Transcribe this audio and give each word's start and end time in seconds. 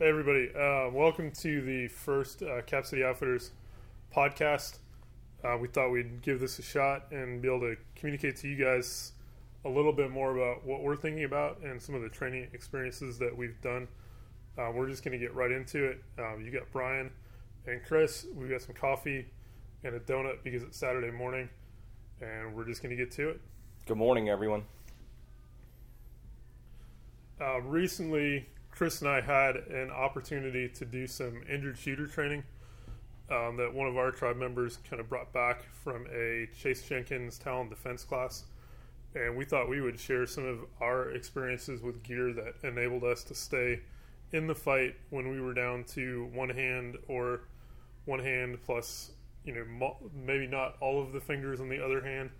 Hey, 0.00 0.10
everybody. 0.10 0.48
Uh, 0.54 0.90
welcome 0.92 1.32
to 1.40 1.60
the 1.60 1.88
first 1.88 2.44
uh, 2.44 2.62
Cap 2.62 2.86
City 2.86 3.02
Outfitters 3.02 3.50
podcast. 4.14 4.78
Uh, 5.42 5.56
we 5.60 5.66
thought 5.66 5.90
we'd 5.90 6.22
give 6.22 6.38
this 6.38 6.60
a 6.60 6.62
shot 6.62 7.10
and 7.10 7.42
be 7.42 7.48
able 7.48 7.62
to 7.62 7.76
communicate 7.96 8.36
to 8.36 8.48
you 8.48 8.54
guys 8.54 9.10
a 9.64 9.68
little 9.68 9.92
bit 9.92 10.12
more 10.12 10.38
about 10.38 10.64
what 10.64 10.84
we're 10.84 10.94
thinking 10.94 11.24
about 11.24 11.58
and 11.64 11.82
some 11.82 11.96
of 11.96 12.02
the 12.02 12.08
training 12.08 12.46
experiences 12.52 13.18
that 13.18 13.36
we've 13.36 13.60
done. 13.60 13.88
Uh, 14.56 14.70
we're 14.72 14.86
just 14.86 15.02
going 15.02 15.10
to 15.10 15.18
get 15.18 15.34
right 15.34 15.50
into 15.50 15.86
it. 15.86 16.00
Um, 16.16 16.44
you 16.44 16.52
got 16.52 16.70
Brian 16.70 17.10
and 17.66 17.82
Chris. 17.84 18.24
We've 18.36 18.50
got 18.50 18.62
some 18.62 18.76
coffee 18.76 19.26
and 19.82 19.96
a 19.96 19.98
donut 19.98 20.44
because 20.44 20.62
it's 20.62 20.78
Saturday 20.78 21.10
morning, 21.10 21.48
and 22.20 22.54
we're 22.54 22.66
just 22.66 22.84
going 22.84 22.96
to 22.96 23.04
get 23.04 23.10
to 23.16 23.30
it. 23.30 23.40
Good 23.86 23.98
morning, 23.98 24.28
everyone. 24.28 24.62
Uh, 27.40 27.60
recently, 27.62 28.46
Chris 28.78 29.00
and 29.00 29.10
I 29.10 29.20
had 29.20 29.56
an 29.56 29.90
opportunity 29.90 30.68
to 30.68 30.84
do 30.84 31.08
some 31.08 31.42
injured 31.50 31.76
shooter 31.76 32.06
training 32.06 32.44
um, 33.28 33.56
that 33.56 33.74
one 33.74 33.88
of 33.88 33.96
our 33.96 34.12
tribe 34.12 34.36
members 34.36 34.78
kind 34.88 35.00
of 35.00 35.08
brought 35.08 35.32
back 35.32 35.64
from 35.82 36.06
a 36.14 36.46
Chase 36.56 36.86
Jenkins 36.88 37.40
Talon 37.40 37.68
defense 37.68 38.04
class. 38.04 38.44
And 39.16 39.36
we 39.36 39.44
thought 39.44 39.68
we 39.68 39.80
would 39.80 39.98
share 39.98 40.28
some 40.28 40.46
of 40.46 40.60
our 40.80 41.10
experiences 41.10 41.82
with 41.82 42.04
gear 42.04 42.32
that 42.34 42.54
enabled 42.62 43.02
us 43.02 43.24
to 43.24 43.34
stay 43.34 43.80
in 44.30 44.46
the 44.46 44.54
fight 44.54 44.94
when 45.10 45.28
we 45.28 45.40
were 45.40 45.54
down 45.54 45.82
to 45.94 46.30
one 46.32 46.50
hand 46.50 46.98
or 47.08 47.40
one 48.04 48.20
hand 48.20 48.58
plus, 48.64 49.10
you 49.44 49.54
know, 49.54 49.96
maybe 50.14 50.46
not 50.46 50.76
all 50.80 51.02
of 51.02 51.12
the 51.12 51.20
fingers 51.20 51.60
on 51.60 51.68
the 51.68 51.84
other 51.84 52.00
hand. 52.00 52.30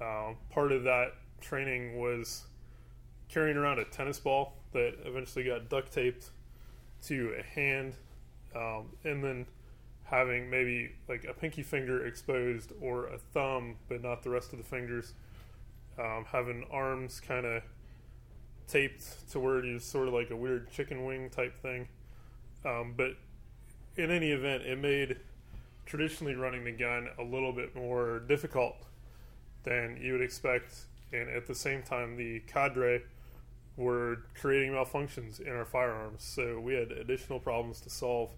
Uh, 0.00 0.34
part 0.50 0.70
of 0.70 0.84
that 0.84 1.14
training 1.40 1.98
was 1.98 2.44
carrying 3.28 3.56
around 3.56 3.80
a 3.80 3.84
tennis 3.86 4.20
ball 4.20 4.57
that 4.72 4.94
eventually 5.04 5.44
got 5.44 5.68
duct 5.68 5.92
taped 5.92 6.30
to 7.04 7.34
a 7.38 7.42
hand, 7.42 7.94
um, 8.54 8.86
and 9.04 9.22
then 9.22 9.46
having 10.04 10.48
maybe 10.48 10.92
like 11.08 11.24
a 11.24 11.34
pinky 11.34 11.62
finger 11.62 12.06
exposed 12.06 12.72
or 12.80 13.06
a 13.08 13.18
thumb, 13.18 13.76
but 13.88 14.02
not 14.02 14.22
the 14.22 14.30
rest 14.30 14.52
of 14.52 14.58
the 14.58 14.64
fingers. 14.64 15.14
Um, 15.98 16.24
having 16.30 16.64
arms 16.70 17.20
kind 17.20 17.44
of 17.44 17.62
taped 18.68 19.30
to 19.32 19.40
where 19.40 19.58
it 19.58 19.64
is 19.64 19.84
sort 19.84 20.08
of 20.08 20.14
like 20.14 20.30
a 20.30 20.36
weird 20.36 20.70
chicken 20.70 21.04
wing 21.04 21.28
type 21.30 21.56
thing. 21.58 21.88
Um, 22.64 22.94
but 22.96 23.12
in 23.96 24.10
any 24.10 24.30
event, 24.30 24.62
it 24.62 24.78
made 24.78 25.16
traditionally 25.86 26.34
running 26.34 26.64
the 26.64 26.72
gun 26.72 27.08
a 27.18 27.22
little 27.22 27.52
bit 27.52 27.74
more 27.74 28.20
difficult 28.20 28.76
than 29.64 29.98
you 30.00 30.12
would 30.12 30.22
expect. 30.22 30.74
And 31.12 31.28
at 31.28 31.46
the 31.46 31.54
same 31.54 31.82
time, 31.82 32.16
the 32.16 32.40
cadre 32.40 33.02
were 33.78 34.24
creating 34.38 34.72
malfunctions 34.72 35.40
in 35.40 35.52
our 35.52 35.64
firearms. 35.64 36.24
So 36.24 36.58
we 36.58 36.74
had 36.74 36.90
additional 36.90 37.38
problems 37.38 37.80
to 37.82 37.90
solve. 37.90 38.30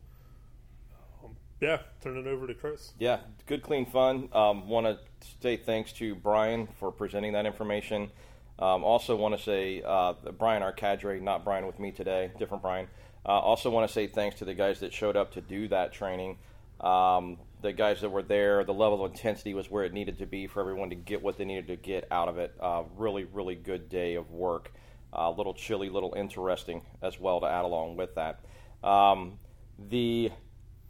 Um, 1.24 1.34
yeah, 1.60 1.78
turn 2.02 2.19
it 2.19 2.27
over 2.27 2.46
to 2.46 2.55
Chris. 2.55 2.92
Yeah, 2.98 3.20
good, 3.46 3.62
clean 3.62 3.86
fun. 3.86 4.28
Um, 4.33 4.68
want 4.68 4.86
to 4.86 4.98
say 5.42 5.56
thanks 5.56 5.92
to 5.94 6.14
Brian 6.14 6.68
for 6.78 6.92
presenting 6.92 7.33
that 7.33 7.46
information. 7.46 8.11
Um, 8.58 8.84
also, 8.84 9.16
want 9.16 9.36
to 9.36 9.42
say 9.42 9.83
uh, 9.84 10.12
Brian, 10.38 10.62
our 10.62 10.72
cadre, 10.72 11.18
not 11.18 11.42
Brian 11.42 11.66
with 11.66 11.78
me 11.80 11.91
today, 11.91 12.30
different 12.38 12.62
Brian. 12.62 12.86
Uh, 13.24 13.30
also, 13.30 13.70
want 13.70 13.88
to 13.88 13.92
say 13.92 14.06
thanks 14.06 14.36
to 14.41 14.44
the 14.44 14.55
guys 14.55 14.80
that 14.80 14.92
showed 14.92 15.16
up 15.16 15.33
to 15.33 15.41
do 15.41 15.68
that 15.68 15.94
training. 15.94 16.36
Um, 16.80 17.38
the 17.62 17.72
guys 17.72 18.02
that 18.02 18.11
were 18.11 18.22
there, 18.22 18.62
the 18.64 18.74
level 18.74 19.02
of 19.02 19.12
intensity 19.12 19.55
was 19.55 19.70
where 19.70 19.84
it 19.84 19.94
needed 19.94 20.18
to 20.18 20.27
be 20.27 20.46
for 20.46 20.61
everyone 20.61 20.91
to 20.91 20.96
get 20.96 21.22
what 21.22 21.38
they 21.38 21.44
needed 21.46 21.68
to 21.68 21.77
get 21.77 22.06
out 22.11 22.28
of 22.28 22.38
it. 22.38 22.55
Uh, 22.61 22.83
really, 22.96 23.24
really 23.24 23.55
good 23.55 23.88
day 23.88 24.14
of 24.14 24.30
work 24.30 24.72
a 25.12 25.20
uh, 25.20 25.30
little 25.30 25.55
chilly, 25.55 25.89
little 25.89 26.14
interesting 26.16 26.83
as 27.03 27.19
well 27.19 27.41
to 27.41 27.47
add 27.47 27.64
along 27.64 27.97
with 27.97 28.14
that. 28.14 28.41
Um, 28.83 29.39
the 29.89 30.30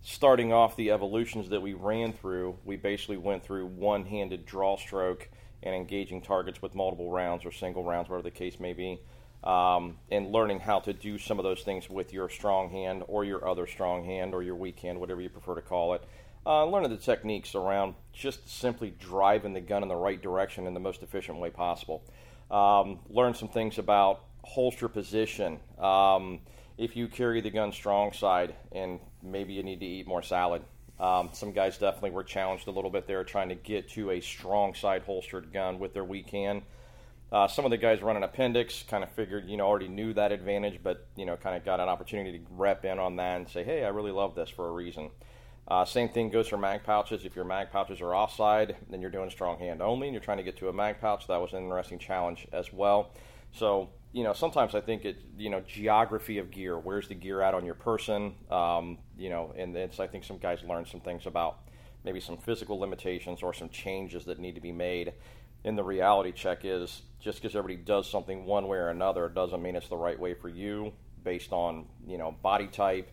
starting 0.02 0.52
off 0.52 0.76
the 0.76 0.90
evolutions 0.90 1.48
that 1.50 1.60
we 1.60 1.74
ran 1.74 2.12
through, 2.12 2.56
we 2.64 2.76
basically 2.76 3.16
went 3.16 3.44
through 3.44 3.66
one-handed 3.66 4.46
draw 4.46 4.76
stroke 4.76 5.28
and 5.62 5.74
engaging 5.74 6.22
targets 6.22 6.62
with 6.62 6.74
multiple 6.74 7.10
rounds 7.10 7.44
or 7.44 7.52
single 7.52 7.84
rounds, 7.84 8.08
whatever 8.08 8.22
the 8.22 8.30
case 8.30 8.58
may 8.58 8.72
be, 8.72 8.98
um, 9.44 9.98
and 10.10 10.32
learning 10.32 10.60
how 10.60 10.80
to 10.80 10.92
do 10.92 11.18
some 11.18 11.38
of 11.38 11.44
those 11.44 11.62
things 11.62 11.90
with 11.90 12.12
your 12.12 12.28
strong 12.28 12.70
hand 12.70 13.02
or 13.08 13.24
your 13.24 13.46
other 13.46 13.66
strong 13.66 14.04
hand 14.04 14.34
or 14.34 14.42
your 14.42 14.54
weak 14.54 14.80
hand, 14.80 14.98
whatever 14.98 15.20
you 15.20 15.28
prefer 15.28 15.54
to 15.54 15.62
call 15.62 15.94
it. 15.94 16.02
Uh, 16.46 16.64
learning 16.64 16.88
the 16.88 16.96
techniques 16.96 17.54
around 17.54 17.94
just 18.14 18.48
simply 18.48 18.94
driving 18.98 19.52
the 19.52 19.60
gun 19.60 19.82
in 19.82 19.88
the 19.90 19.96
right 19.96 20.22
direction 20.22 20.66
in 20.66 20.72
the 20.72 20.80
most 20.80 21.02
efficient 21.02 21.38
way 21.38 21.50
possible. 21.50 22.02
Um, 22.50 22.98
learn 23.08 23.34
some 23.34 23.48
things 23.48 23.78
about 23.78 24.24
holster 24.42 24.88
position. 24.88 25.60
Um, 25.78 26.40
if 26.78 26.96
you 26.96 27.08
carry 27.08 27.40
the 27.40 27.50
gun 27.50 27.72
strong 27.72 28.12
side, 28.12 28.54
and 28.72 28.98
maybe 29.22 29.52
you 29.52 29.62
need 29.62 29.80
to 29.80 29.86
eat 29.86 30.06
more 30.06 30.22
salad. 30.22 30.62
Um, 30.98 31.30
some 31.32 31.52
guys 31.52 31.78
definitely 31.78 32.10
were 32.10 32.24
challenged 32.24 32.68
a 32.68 32.70
little 32.70 32.90
bit 32.90 33.06
there 33.06 33.24
trying 33.24 33.48
to 33.50 33.54
get 33.54 33.88
to 33.90 34.10
a 34.10 34.20
strong 34.20 34.74
side 34.74 35.02
holstered 35.02 35.52
gun 35.52 35.78
with 35.78 35.94
their 35.94 36.04
weak 36.04 36.30
hand. 36.30 36.62
Uh, 37.32 37.46
some 37.46 37.64
of 37.64 37.70
the 37.70 37.76
guys 37.76 38.02
running 38.02 38.24
appendix 38.24 38.82
kind 38.88 39.04
of 39.04 39.10
figured, 39.12 39.48
you 39.48 39.56
know, 39.56 39.66
already 39.66 39.88
knew 39.88 40.12
that 40.12 40.32
advantage, 40.32 40.80
but, 40.82 41.06
you 41.16 41.24
know, 41.24 41.36
kind 41.36 41.56
of 41.56 41.64
got 41.64 41.80
an 41.80 41.88
opportunity 41.88 42.38
to 42.38 42.44
rep 42.50 42.84
in 42.84 42.98
on 42.98 43.16
that 43.16 43.36
and 43.36 43.48
say, 43.48 43.62
hey, 43.62 43.84
I 43.84 43.88
really 43.88 44.10
love 44.10 44.34
this 44.34 44.50
for 44.50 44.68
a 44.68 44.72
reason. 44.72 45.10
Uh, 45.70 45.84
same 45.84 46.08
thing 46.08 46.30
goes 46.30 46.48
for 46.48 46.58
mag 46.58 46.82
pouches. 46.82 47.24
If 47.24 47.36
your 47.36 47.44
mag 47.44 47.70
pouches 47.70 48.00
are 48.00 48.12
offside, 48.12 48.76
then 48.90 49.00
you're 49.00 49.10
doing 49.10 49.30
strong 49.30 49.56
hand 49.58 49.80
only 49.80 50.08
and 50.08 50.14
you're 50.14 50.22
trying 50.22 50.38
to 50.38 50.42
get 50.42 50.56
to 50.58 50.68
a 50.68 50.72
mag 50.72 51.00
pouch. 51.00 51.28
That 51.28 51.40
was 51.40 51.52
an 51.52 51.62
interesting 51.62 52.00
challenge 52.00 52.48
as 52.52 52.72
well. 52.72 53.12
So, 53.52 53.90
you 54.12 54.24
know, 54.24 54.32
sometimes 54.32 54.74
I 54.74 54.80
think 54.80 55.04
it, 55.04 55.18
you 55.38 55.48
know, 55.48 55.60
geography 55.60 56.38
of 56.38 56.50
gear. 56.50 56.76
Where's 56.76 57.06
the 57.06 57.14
gear 57.14 57.40
at 57.40 57.54
on 57.54 57.64
your 57.64 57.76
person? 57.76 58.34
Um, 58.50 58.98
you 59.16 59.30
know, 59.30 59.54
and 59.56 59.76
it's, 59.76 60.00
I 60.00 60.08
think 60.08 60.24
some 60.24 60.38
guys 60.38 60.64
learn 60.64 60.86
some 60.86 61.00
things 61.00 61.26
about 61.26 61.58
maybe 62.04 62.18
some 62.18 62.36
physical 62.36 62.76
limitations 62.80 63.40
or 63.40 63.54
some 63.54 63.68
changes 63.68 64.24
that 64.24 64.40
need 64.40 64.56
to 64.56 64.60
be 64.60 64.72
made. 64.72 65.12
And 65.64 65.78
the 65.78 65.84
reality 65.84 66.32
check 66.32 66.64
is 66.64 67.02
just 67.20 67.40
because 67.40 67.54
everybody 67.54 67.84
does 67.84 68.10
something 68.10 68.44
one 68.44 68.66
way 68.66 68.78
or 68.78 68.88
another 68.88 69.28
doesn't 69.28 69.62
mean 69.62 69.76
it's 69.76 69.88
the 69.88 69.96
right 69.96 70.18
way 70.18 70.34
for 70.34 70.48
you 70.48 70.92
based 71.22 71.52
on, 71.52 71.86
you 72.08 72.18
know, 72.18 72.34
body 72.42 72.66
type, 72.66 73.10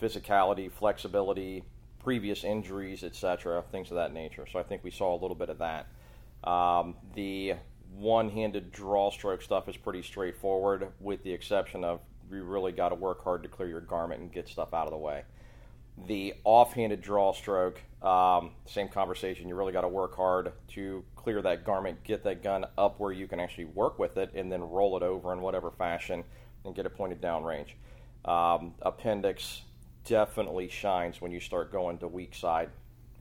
physicality, 0.00 0.70
flexibility, 0.70 1.64
previous 2.06 2.44
injuries, 2.44 3.02
etc., 3.02 3.64
things 3.72 3.90
of 3.90 3.96
that 3.96 4.12
nature. 4.12 4.46
So 4.52 4.60
I 4.60 4.62
think 4.62 4.84
we 4.84 4.92
saw 4.92 5.12
a 5.12 5.18
little 5.18 5.34
bit 5.34 5.48
of 5.48 5.58
that. 5.58 5.88
Um, 6.48 6.94
the 7.16 7.54
one-handed 7.96 8.70
draw 8.70 9.10
stroke 9.10 9.42
stuff 9.42 9.68
is 9.68 9.76
pretty 9.76 10.02
straightforward, 10.02 10.86
with 11.00 11.24
the 11.24 11.32
exception 11.32 11.82
of 11.82 11.98
you 12.30 12.44
really 12.44 12.70
got 12.70 12.90
to 12.90 12.94
work 12.94 13.24
hard 13.24 13.42
to 13.42 13.48
clear 13.48 13.68
your 13.68 13.80
garment 13.80 14.20
and 14.20 14.30
get 14.30 14.46
stuff 14.46 14.72
out 14.72 14.86
of 14.86 14.92
the 14.92 14.96
way. 14.96 15.24
The 16.06 16.34
off-handed 16.44 17.02
draw 17.02 17.32
stroke, 17.32 17.82
um, 18.04 18.52
same 18.66 18.86
conversation. 18.86 19.48
You 19.48 19.56
really 19.56 19.72
got 19.72 19.80
to 19.80 19.88
work 19.88 20.14
hard 20.14 20.52
to 20.74 21.02
clear 21.16 21.42
that 21.42 21.64
garment, 21.64 22.04
get 22.04 22.22
that 22.22 22.40
gun 22.40 22.66
up 22.78 23.00
where 23.00 23.10
you 23.10 23.26
can 23.26 23.40
actually 23.40 23.64
work 23.64 23.98
with 23.98 24.16
it, 24.16 24.30
and 24.32 24.52
then 24.52 24.62
roll 24.62 24.96
it 24.96 25.02
over 25.02 25.32
in 25.32 25.40
whatever 25.40 25.72
fashion 25.72 26.22
and 26.64 26.72
get 26.72 26.86
it 26.86 26.96
pointed 26.96 27.20
downrange. 27.20 27.70
Um, 28.24 28.74
appendix, 28.82 29.62
definitely 30.06 30.68
shines 30.68 31.20
when 31.20 31.30
you 31.30 31.40
start 31.40 31.70
going 31.70 31.98
to 31.98 32.08
weak 32.08 32.34
side, 32.34 32.70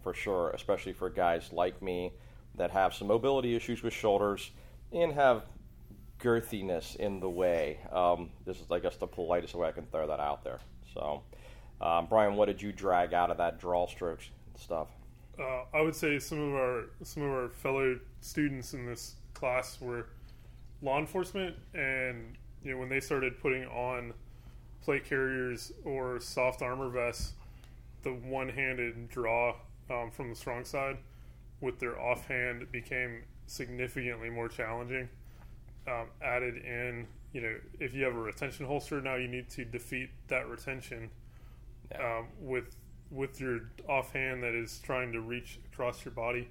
for 0.03 0.13
sure, 0.13 0.51
especially 0.51 0.94
for 0.94 1.09
guys 1.09 1.50
like 1.51 1.81
me 1.81 2.13
that 2.56 2.72
have 2.72 2.94
some 2.94 3.07
mobility 3.07 3.56
issues 3.56 3.84
with 3.84 3.94
shoulders 3.94 4.51
and 4.94 5.12
have 5.13 5.44
girthiness 6.19 6.96
in 6.96 7.19
the 7.19 7.29
way. 7.29 7.79
Um, 7.91 8.29
this 8.46 8.62
is, 8.62 8.72
I 8.72 8.79
guess, 8.79 8.96
the 8.96 9.07
politest 9.07 9.53
way 9.56 9.68
I 9.68 9.72
can 9.72 9.85
throw 9.88 10.07
that 10.07 10.19
out 10.19 10.44
there. 10.44 10.59
So, 10.94 11.23
um, 11.81 12.07
Brian, 12.07 12.35
what 12.35 12.46
did 12.46 12.62
you 12.62 12.72
drag 12.72 13.13
out 13.13 13.31
of 13.31 13.38
that 13.38 13.59
draw 13.59 13.88
strokes 13.88 14.29
stuff? 14.57 14.88
Uh, 15.38 15.63
I 15.73 15.81
would 15.81 15.96
say 15.96 16.17
some 16.19 16.40
of 16.40 16.53
our 16.53 16.85
some 17.03 17.23
of 17.23 17.29
our 17.29 17.50
fellow 17.50 18.00
students 18.22 18.73
in 18.73 18.85
this 18.85 19.16
class 19.34 19.81
were 19.81 20.07
law 20.81 20.97
enforcement, 20.97 21.57
and 21.73 22.38
you 22.63 22.72
know 22.72 22.78
when 22.78 22.88
they 22.88 23.02
started 23.02 23.41
putting 23.41 23.66
on 23.66 24.13
plate 24.85 25.03
carriers 25.03 25.73
or 25.84 26.20
soft 26.20 26.61
armor 26.61 26.90
vests, 26.90 27.34
the 28.03 28.11
one-handed 28.11 29.09
draw 29.09 29.55
um, 29.90 30.11
from 30.11 30.29
the 30.29 30.35
strong 30.35 30.64
side 30.64 30.97
with 31.59 31.79
their 31.79 31.99
offhand 31.99 32.72
became 32.72 33.23
significantly 33.47 34.29
more 34.29 34.47
challenging. 34.47 35.09
Um, 35.87 36.08
added 36.22 36.58
in, 36.58 37.08
you 37.34 37.41
know, 37.41 37.55
if 37.79 37.96
you 37.96 38.03
have 38.03 38.16
a 38.16 38.20
retention 38.20 38.66
holster, 38.66 39.02
now 39.02 39.16
you 39.16 39.28
need 39.28 39.49
to 39.52 39.66
defeat 39.66 40.09
that 40.28 40.47
retention 40.47 41.09
yeah. 41.91 42.20
um, 42.20 42.28
with 42.40 42.76
with 43.11 43.40
your 43.40 43.61
offhand 43.88 44.41
that 44.41 44.55
is 44.55 44.79
trying 44.84 45.11
to 45.11 45.22
reach 45.22 45.59
across 45.72 46.03
your 46.03 46.11
body. 46.11 46.49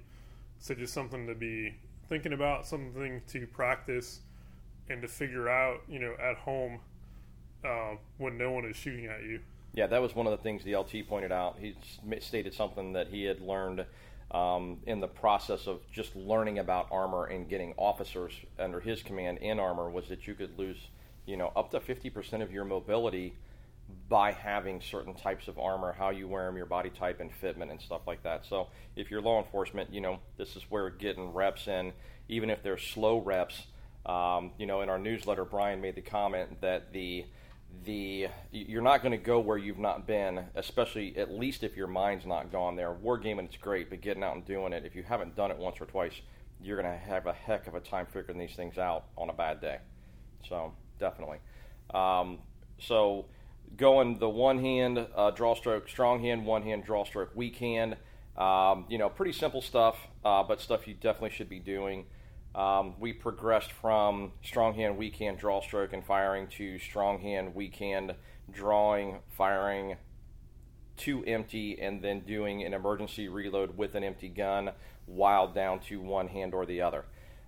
So 0.59 0.73
just 0.73 0.93
something 0.93 1.27
to 1.27 1.35
be 1.35 1.75
thinking 2.07 2.31
about, 2.31 2.65
something 2.65 3.21
to 3.27 3.47
practice, 3.47 4.21
and 4.89 5.01
to 5.01 5.07
figure 5.07 5.49
out, 5.49 5.81
you 5.87 5.99
know, 5.99 6.15
at 6.21 6.37
home 6.37 6.79
uh, 7.63 7.95
when 8.17 8.37
no 8.37 8.51
one 8.51 8.65
is 8.65 8.75
shooting 8.75 9.05
at 9.07 9.23
you. 9.23 9.39
Yeah, 9.73 9.87
that 9.87 10.01
was 10.01 10.15
one 10.15 10.25
of 10.25 10.31
the 10.31 10.37
things 10.37 10.63
the 10.63 10.75
LT 10.75 11.07
pointed 11.07 11.31
out. 11.31 11.57
He 11.59 11.75
stated 12.19 12.53
something 12.53 12.93
that 12.93 13.07
he 13.07 13.25
had 13.25 13.41
learned 13.41 13.85
um, 14.31 14.77
in 14.85 14.99
the 14.99 15.07
process 15.07 15.67
of 15.67 15.79
just 15.91 16.15
learning 16.15 16.59
about 16.59 16.87
armor 16.91 17.25
and 17.25 17.47
getting 17.47 17.73
officers 17.77 18.33
under 18.57 18.79
his 18.79 19.03
command 19.03 19.39
in 19.39 19.59
armor 19.59 19.89
was 19.89 20.07
that 20.07 20.27
you 20.27 20.33
could 20.33 20.57
lose, 20.57 20.77
you 21.25 21.37
know, 21.37 21.51
up 21.55 21.71
to 21.71 21.79
50% 21.79 22.41
of 22.41 22.51
your 22.51 22.65
mobility 22.65 23.35
by 24.09 24.31
having 24.31 24.81
certain 24.81 25.13
types 25.13 25.47
of 25.47 25.59
armor, 25.59 25.93
how 25.93 26.09
you 26.09 26.27
wear 26.27 26.45
them, 26.45 26.57
your 26.57 26.65
body 26.65 26.89
type 26.89 27.19
and 27.19 27.29
fitment 27.41 27.69
and 27.69 27.81
stuff 27.81 28.01
like 28.07 28.23
that. 28.23 28.45
So 28.45 28.67
if 28.95 29.11
you're 29.11 29.21
law 29.21 29.43
enforcement, 29.43 29.93
you 29.93 30.01
know 30.01 30.19
this 30.37 30.55
is 30.55 30.63
where 30.69 30.89
getting 30.89 31.33
reps 31.33 31.67
in, 31.67 31.93
even 32.27 32.49
if 32.49 32.63
they're 32.63 32.77
slow 32.77 33.19
reps. 33.19 33.63
Um, 34.05 34.51
you 34.57 34.67
know, 34.67 34.81
in 34.81 34.89
our 34.89 34.99
newsletter, 34.99 35.45
Brian 35.45 35.81
made 35.81 35.95
the 35.95 36.01
comment 36.01 36.61
that 36.61 36.93
the 36.93 37.25
the 37.83 38.27
you're 38.51 38.81
not 38.81 39.01
going 39.01 39.11
to 39.11 39.17
go 39.17 39.39
where 39.39 39.57
you've 39.57 39.79
not 39.79 40.07
been, 40.07 40.45
especially 40.55 41.15
at 41.17 41.31
least 41.31 41.63
if 41.63 41.75
your 41.75 41.87
mind's 41.87 42.25
not 42.25 42.51
gone 42.51 42.75
there. 42.75 42.93
Wargaming 42.93 43.45
it's 43.45 43.57
great, 43.57 43.89
but 43.89 44.01
getting 44.01 44.23
out 44.23 44.35
and 44.35 44.45
doing 44.45 44.73
it, 44.73 44.85
if 44.85 44.95
you 44.95 45.03
haven't 45.03 45.35
done 45.35 45.51
it 45.51 45.57
once 45.57 45.77
or 45.79 45.85
twice, 45.85 46.21
you're 46.61 46.81
going 46.81 46.91
to 46.91 46.97
have 46.97 47.27
a 47.27 47.33
heck 47.33 47.67
of 47.67 47.75
a 47.75 47.79
time 47.79 48.05
figuring 48.05 48.39
these 48.39 48.55
things 48.55 48.77
out 48.77 49.05
on 49.17 49.29
a 49.29 49.33
bad 49.33 49.61
day. 49.61 49.79
So 50.47 50.73
definitely. 50.99 51.37
Um, 51.93 52.39
so 52.79 53.25
going 53.77 54.19
the 54.19 54.29
one 54.29 54.59
hand 54.59 55.05
uh, 55.15 55.31
draw 55.31 55.55
stroke, 55.55 55.89
strong 55.89 56.21
hand, 56.21 56.45
one 56.45 56.63
hand 56.63 56.85
draw 56.85 57.03
stroke, 57.03 57.31
weak 57.35 57.57
hand. 57.57 57.97
Um, 58.37 58.85
you 58.89 58.97
know, 58.97 59.09
pretty 59.09 59.31
simple 59.31 59.61
stuff, 59.61 59.95
uh, 60.25 60.43
but 60.43 60.59
stuff 60.59 60.87
you 60.87 60.93
definitely 60.93 61.29
should 61.29 61.49
be 61.49 61.59
doing. 61.59 62.05
Um, 62.55 62.93
we 62.99 63.11
progressed 63.11 63.73
from 63.73 64.31
strong 64.41 64.75
hand, 64.75 64.97
weak 64.97 65.17
hand, 65.17 65.37
draw 65.37 65.61
stroke, 65.61 65.91
and 65.91 66.03
firing 66.05 66.47
to 66.57 66.79
strong 66.79 67.19
hand, 67.19 67.53
weak 67.53 67.75
hand, 67.75 68.15
drawing, 68.49 69.19
firing 69.37 69.97
to 70.97 71.25
empty, 71.25 71.77
and 71.81 72.01
then 72.01 72.21
doing 72.21 72.63
an 72.63 72.73
emergency 72.73 73.27
reload 73.27 73.77
with 73.77 73.95
an 73.95 74.05
empty 74.05 74.29
gun 74.29 74.71
while 75.05 75.49
down 75.49 75.79
to 75.81 75.99
one 75.99 76.29
hand 76.29 76.53
or 76.53 76.65
the 76.65 76.81
other. 76.81 77.03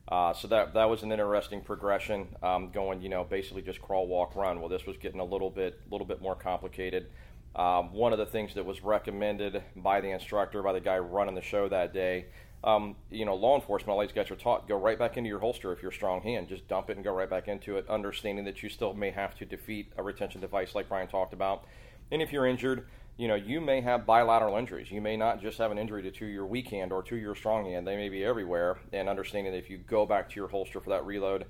Uh, 0.10 0.34
so 0.34 0.48
that 0.50 0.74
that 0.74 0.90
was 0.90 1.04
an 1.04 1.12
interesting 1.12 1.62
progression, 1.62 2.28
um, 2.44 2.70
going 2.72 3.02
you 3.02 3.10
know 3.10 3.24
basically 3.24 3.62
just 3.62 3.82
crawl, 3.82 4.08
walk, 4.08 4.36
run. 4.36 4.60
Well, 4.60 4.70
this 4.70 4.86
was 4.86 4.98
getting 4.98 5.22
a 5.22 5.26
little 5.26 5.50
bit 5.50 5.80
little 5.90 6.08
bit 6.08 6.22
more 6.22 6.36
complicated. 6.36 7.08
Um, 7.56 7.94
one 7.94 8.12
of 8.12 8.20
the 8.20 8.26
things 8.26 8.54
that 8.54 8.66
was 8.66 8.84
recommended 8.84 9.64
by 9.76 10.00
the 10.02 10.12
instructor, 10.12 10.62
by 10.62 10.74
the 10.74 10.80
guy 10.80 10.98
running 11.00 11.34
the 11.34 11.42
show 11.42 11.68
that 11.70 11.94
day, 11.94 12.28
um, 12.64 12.96
you 13.12 13.26
know, 13.26 13.36
law 13.36 13.56
enforcement, 13.56 13.92
all 13.92 14.02
these 14.02 14.12
guys 14.12 14.32
are 14.32 14.36
taught 14.36 14.68
go 14.68 14.78
right 14.78 14.98
back 14.98 15.18
into 15.18 15.28
your 15.30 15.40
holster 15.40 15.72
if 15.72 15.82
you're 15.82 15.92
strong 15.92 16.22
hand. 16.22 16.50
Just 16.50 16.68
dump 16.68 16.90
it 16.90 16.96
and 16.96 17.04
go 17.04 17.14
right 17.14 17.30
back 17.30 17.48
into 17.48 17.78
it, 17.78 17.88
understanding 17.90 18.46
that 18.46 18.64
you 18.64 18.70
still 18.70 18.94
may 18.94 19.12
have 19.12 19.36
to 19.36 19.46
defeat 19.46 19.92
a 19.98 20.04
retention 20.04 20.42
device 20.42 20.74
like 20.76 20.90
Brian 20.90 21.08
talked 21.08 21.34
about. 21.34 21.66
And 22.12 22.22
if 22.22 22.32
you're 22.32 22.48
injured, 22.48 22.88
you 23.18 23.28
know, 23.28 23.36
you 23.36 23.60
may 23.62 23.82
have 23.82 24.06
bilateral 24.06 24.58
injuries. 24.58 24.92
You 24.92 25.02
may 25.02 25.18
not 25.18 25.42
just 25.42 25.58
have 25.58 25.72
an 25.72 25.78
injury 25.78 26.04
to, 26.04 26.12
to 26.12 26.26
your 26.26 26.46
weak 26.46 26.70
hand 26.70 26.92
or 26.92 27.02
to 27.04 27.16
your 27.16 27.36
strong 27.36 27.66
hand. 27.66 27.88
They 27.88 27.96
may 27.96 28.10
be 28.10 28.24
everywhere. 28.24 28.78
And 28.94 29.10
understanding 29.10 29.52
that 29.52 29.58
if 29.58 29.70
you 29.70 29.78
go 29.78 30.06
back 30.06 30.30
to 30.30 30.36
your 30.36 30.48
holster 30.48 30.80
for 30.80 30.92
that 30.92 31.06
reload, 31.06 31.46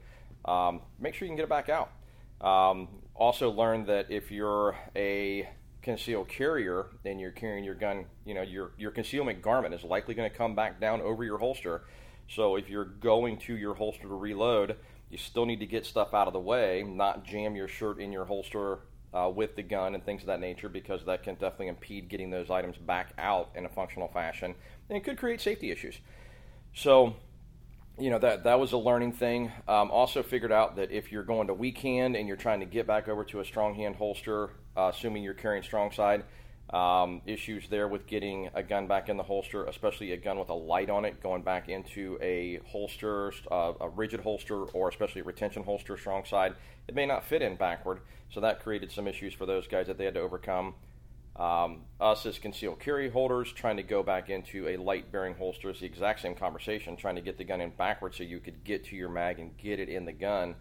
um, 0.45 0.81
make 1.00 1.13
sure 1.13 1.25
you 1.25 1.30
can 1.30 1.36
get 1.36 1.44
it 1.44 1.50
back 1.50 1.69
out. 1.69 1.92
Um, 2.39 2.88
also, 3.15 3.50
learn 3.50 3.86
that 3.88 4.09
if 4.09 4.31
you're 4.31 4.77
a 4.95 5.50
concealed 5.82 6.28
carrier 6.28 6.88
and 7.06 7.20
you're 7.20 7.32
carrying 7.32 7.64
your 7.64 7.76
gun, 7.76 8.06
you 8.26 8.34
know, 8.34 8.42
your, 8.42 8.72
your 8.78 8.92
concealment 8.92 9.42
garment 9.42 9.74
is 9.74 9.84
likely 9.84 10.14
going 10.14 10.30
to 10.30 10.36
come 10.36 10.56
back 10.56 10.80
down 10.80 11.02
over 11.02 11.24
your 11.24 11.38
holster. 11.38 11.84
So 12.30 12.56
if 12.56 12.70
you're 12.70 12.86
going 12.86 13.38
to 13.40 13.56
your 13.56 13.74
holster 13.74 14.04
to 14.04 14.16
reload, 14.16 14.78
you 15.10 15.18
still 15.18 15.46
need 15.46 15.60
to 15.60 15.66
get 15.66 15.86
stuff 15.86 16.14
out 16.14 16.28
of 16.28 16.34
the 16.34 16.40
way, 16.40 16.84
not 16.84 17.24
jam 17.24 17.56
your 17.56 17.68
shirt 17.68 18.00
in 18.00 18.12
your 18.12 18.26
holster 18.26 18.80
uh, 19.14 19.32
with 19.34 19.56
the 19.56 19.64
gun 19.64 19.96
and 19.96 20.04
things 20.04 20.22
of 20.22 20.28
that 20.28 20.42
nature 20.42 20.68
because 20.68 21.06
that 21.06 21.24
can 21.24 21.36
definitely 21.36 21.70
impede 21.70 22.10
getting 22.10 22.30
those 22.30 22.50
items 22.50 22.76
back 22.78 23.14
out 23.18 23.50
in 23.56 23.66
a 23.66 23.70
functional 23.70 24.10
fashion 24.10 24.54
and 24.90 24.98
it 24.98 25.04
could 25.04 25.18
create 25.18 25.40
safety 25.40 25.72
issues. 25.72 26.00
So, 26.74 27.16
you 28.00 28.12
know 28.12 28.20
that 28.20 28.44
that 28.44 28.60
was 28.60 28.74
a 28.74 28.78
learning 28.78 29.14
thing. 29.14 29.52
Um, 29.68 29.90
also 29.90 30.22
figured 30.22 30.52
out 30.52 30.76
that 30.76 30.92
if 30.92 31.12
you're 31.12 31.24
going 31.24 31.48
to 31.48 31.54
weak 31.54 31.80
hand 31.80 32.16
and 32.16 32.28
you're 32.28 32.38
trying 32.38 32.60
to 32.60 32.66
get 32.66 32.86
back 32.86 33.08
over 33.08 33.24
to 33.26 33.40
a 33.40 33.46
strong 33.46 33.76
hand 33.76 33.96
holster, 33.96 34.52
uh, 34.78 34.92
assuming 34.94 35.24
you're 35.24 35.34
carrying 35.34 35.64
strong 35.64 35.92
side, 35.92 36.24
um, 36.70 37.22
issues 37.26 37.68
there 37.70 37.88
with 37.88 38.08
getting 38.08 38.50
a 38.54 38.62
gun 38.62 38.88
back 38.88 39.10
in 39.10 39.18
the 39.18 39.24
holster, 39.24 39.66
especially 39.66 40.12
a 40.12 40.18
gun 40.18 40.38
with 40.38 40.50
a 40.50 40.54
light 40.54 40.90
on 40.90 41.06
it, 41.06 41.22
going 41.24 41.42
back 41.42 41.70
into 41.70 42.18
a 42.22 42.60
holster, 42.68 43.32
uh, 43.50 43.74
a 43.80 43.90
rigid 43.90 44.20
holster, 44.20 44.64
or 44.64 44.90
especially 44.90 45.22
a 45.22 45.24
retention 45.24 45.64
holster, 45.64 45.98
strong 45.98 46.26
side. 46.26 46.56
It 46.88 46.96
may 46.96 47.06
not 47.06 47.24
fit 47.24 47.42
in 47.42 47.56
backward, 47.56 48.02
so 48.30 48.42
that 48.42 48.62
created 48.62 48.92
some 48.92 49.08
issues 49.08 49.34
for 49.34 49.46
those 49.46 49.68
guys 49.68 49.88
that 49.88 49.98
they 49.98 50.06
had 50.06 50.16
to 50.16 50.20
overcome. 50.22 50.76
Um, 51.38 51.84
us 52.02 52.26
as 52.26 52.40
concealed 52.40 52.80
carry 52.80 53.12
holders 53.12 53.54
trying 53.54 53.78
to 53.78 53.84
go 53.84 54.02
back 54.02 54.30
into 54.30 54.68
a 54.68 54.78
light 54.78 55.12
bearing 55.12 55.36
holster 55.36 55.70
is 55.70 55.80
the 55.80 55.86
exact 55.86 56.20
same 56.20 56.34
conversation. 56.34 56.98
Trying 56.98 57.16
to 57.16 57.22
get 57.22 57.38
the 57.38 57.44
gun 57.44 57.62
in 57.62 57.70
backwards 57.70 58.18
so 58.18 58.24
you 58.24 58.40
could 58.40 58.64
get 58.64 58.86
to 58.86 58.96
your 58.96 59.10
mag 59.10 59.40
and 59.40 59.56
get 59.56 59.80
it 59.80 59.88
in 59.88 60.06
the 60.06 60.14
gun 60.14 60.56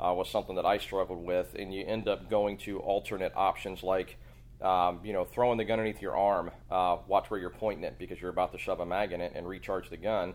uh, 0.00 0.12
was 0.12 0.28
something 0.28 0.56
that 0.56 0.66
I 0.66 0.78
struggled 0.78 1.24
with, 1.24 1.54
and 1.58 1.72
you 1.72 1.84
end 1.84 2.08
up 2.08 2.30
going 2.30 2.58
to 2.58 2.78
alternate 2.80 3.32
options 3.34 3.82
like. 3.82 4.18
Um, 4.58 5.00
you 5.04 5.12
know, 5.12 5.26
throwing 5.26 5.58
the 5.58 5.66
gun 5.66 5.80
underneath 5.80 6.00
your 6.00 6.16
arm, 6.16 6.50
uh, 6.70 6.96
watch 7.06 7.28
where 7.28 7.38
you're 7.38 7.50
pointing 7.50 7.84
it 7.84 7.98
because 7.98 8.18
you're 8.18 8.30
about 8.30 8.52
to 8.52 8.58
shove 8.58 8.80
a 8.80 8.86
mag 8.86 9.12
in 9.12 9.20
it 9.20 9.32
and 9.34 9.46
recharge 9.46 9.90
the 9.90 9.98
gun, 9.98 10.32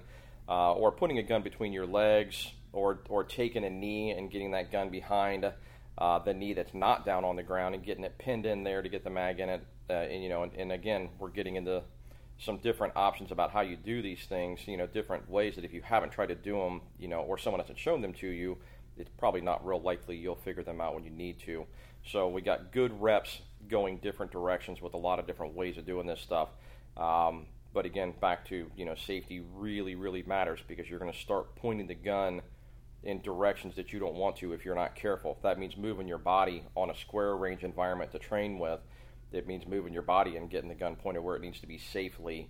uh, 0.47 0.73
or 0.73 0.91
putting 0.91 1.17
a 1.17 1.23
gun 1.23 1.41
between 1.41 1.73
your 1.73 1.87
legs, 1.87 2.51
or 2.71 2.99
or 3.09 3.23
taking 3.23 3.63
a 3.63 3.69
knee 3.71 4.11
and 4.11 4.29
getting 4.29 4.51
that 4.51 4.71
gun 4.71 4.89
behind 4.91 5.51
uh, 5.97 6.19
the 6.19 6.33
knee 6.33 6.53
that's 6.53 6.73
not 6.73 7.05
down 7.05 7.23
on 7.23 7.35
the 7.35 7.43
ground 7.43 7.75
and 7.75 7.83
getting 7.83 8.03
it 8.03 8.17
pinned 8.17 8.45
in 8.45 8.63
there 8.63 8.81
to 8.81 8.89
get 8.89 9.03
the 9.03 9.09
mag 9.09 9.39
in 9.39 9.49
it. 9.49 9.61
Uh, 9.89 9.93
and 9.93 10.23
you 10.23 10.29
know, 10.29 10.43
and, 10.43 10.53
and, 10.53 10.71
again, 10.71 11.09
we're 11.19 11.29
getting 11.29 11.57
into 11.57 11.83
some 12.39 12.57
different 12.57 12.93
options 12.95 13.31
about 13.31 13.51
how 13.51 13.61
you 13.61 13.75
do 13.75 14.01
these 14.01 14.25
things. 14.25 14.67
You 14.67 14.77
know, 14.77 14.87
different 14.87 15.29
ways 15.29 15.55
that 15.55 15.65
if 15.65 15.73
you 15.73 15.81
haven't 15.81 16.11
tried 16.11 16.27
to 16.27 16.35
do 16.35 16.57
them, 16.57 16.81
you 16.97 17.07
know, 17.07 17.21
or 17.21 17.37
someone 17.37 17.59
hasn't 17.59 17.77
shown 17.77 18.01
them 18.01 18.13
to 18.15 18.27
you, 18.27 18.57
it's 19.01 19.11
probably 19.17 19.41
not 19.41 19.65
real 19.65 19.81
likely 19.81 20.15
you'll 20.15 20.35
figure 20.35 20.63
them 20.63 20.79
out 20.79 20.93
when 20.93 21.03
you 21.03 21.09
need 21.09 21.39
to. 21.41 21.65
So 22.05 22.29
we 22.29 22.41
got 22.41 22.71
good 22.71 22.99
reps 23.01 23.41
going 23.69 23.97
different 23.97 24.31
directions 24.31 24.81
with 24.81 24.93
a 24.93 24.97
lot 24.97 25.19
of 25.19 25.27
different 25.27 25.55
ways 25.55 25.77
of 25.77 25.85
doing 25.85 26.07
this 26.07 26.21
stuff. 26.21 26.49
Um, 26.97 27.47
but 27.73 27.85
again, 27.85 28.13
back 28.19 28.45
to 28.49 28.69
you 28.75 28.85
know, 28.85 28.95
safety 28.95 29.43
really, 29.53 29.95
really 29.95 30.23
matters 30.23 30.59
because 30.67 30.89
you're 30.89 30.99
going 30.99 31.11
to 31.11 31.17
start 31.17 31.55
pointing 31.55 31.87
the 31.87 31.95
gun 31.95 32.41
in 33.03 33.21
directions 33.21 33.75
that 33.75 33.91
you 33.91 33.99
don't 33.99 34.15
want 34.15 34.35
to 34.37 34.53
if 34.53 34.63
you're 34.63 34.75
not 34.75 34.95
careful. 34.95 35.33
If 35.37 35.41
that 35.43 35.57
means 35.57 35.75
moving 35.77 36.07
your 36.07 36.17
body 36.17 36.63
on 36.75 36.89
a 36.89 36.95
square 36.95 37.35
range 37.35 37.63
environment 37.63 38.11
to 38.11 38.19
train 38.19 38.59
with, 38.59 38.79
it 39.31 39.47
means 39.47 39.65
moving 39.65 39.93
your 39.93 40.03
body 40.03 40.35
and 40.35 40.49
getting 40.49 40.69
the 40.69 40.75
gun 40.75 40.95
pointed 40.95 41.23
where 41.23 41.35
it 41.35 41.41
needs 41.41 41.59
to 41.61 41.67
be 41.67 41.77
safely. 41.77 42.49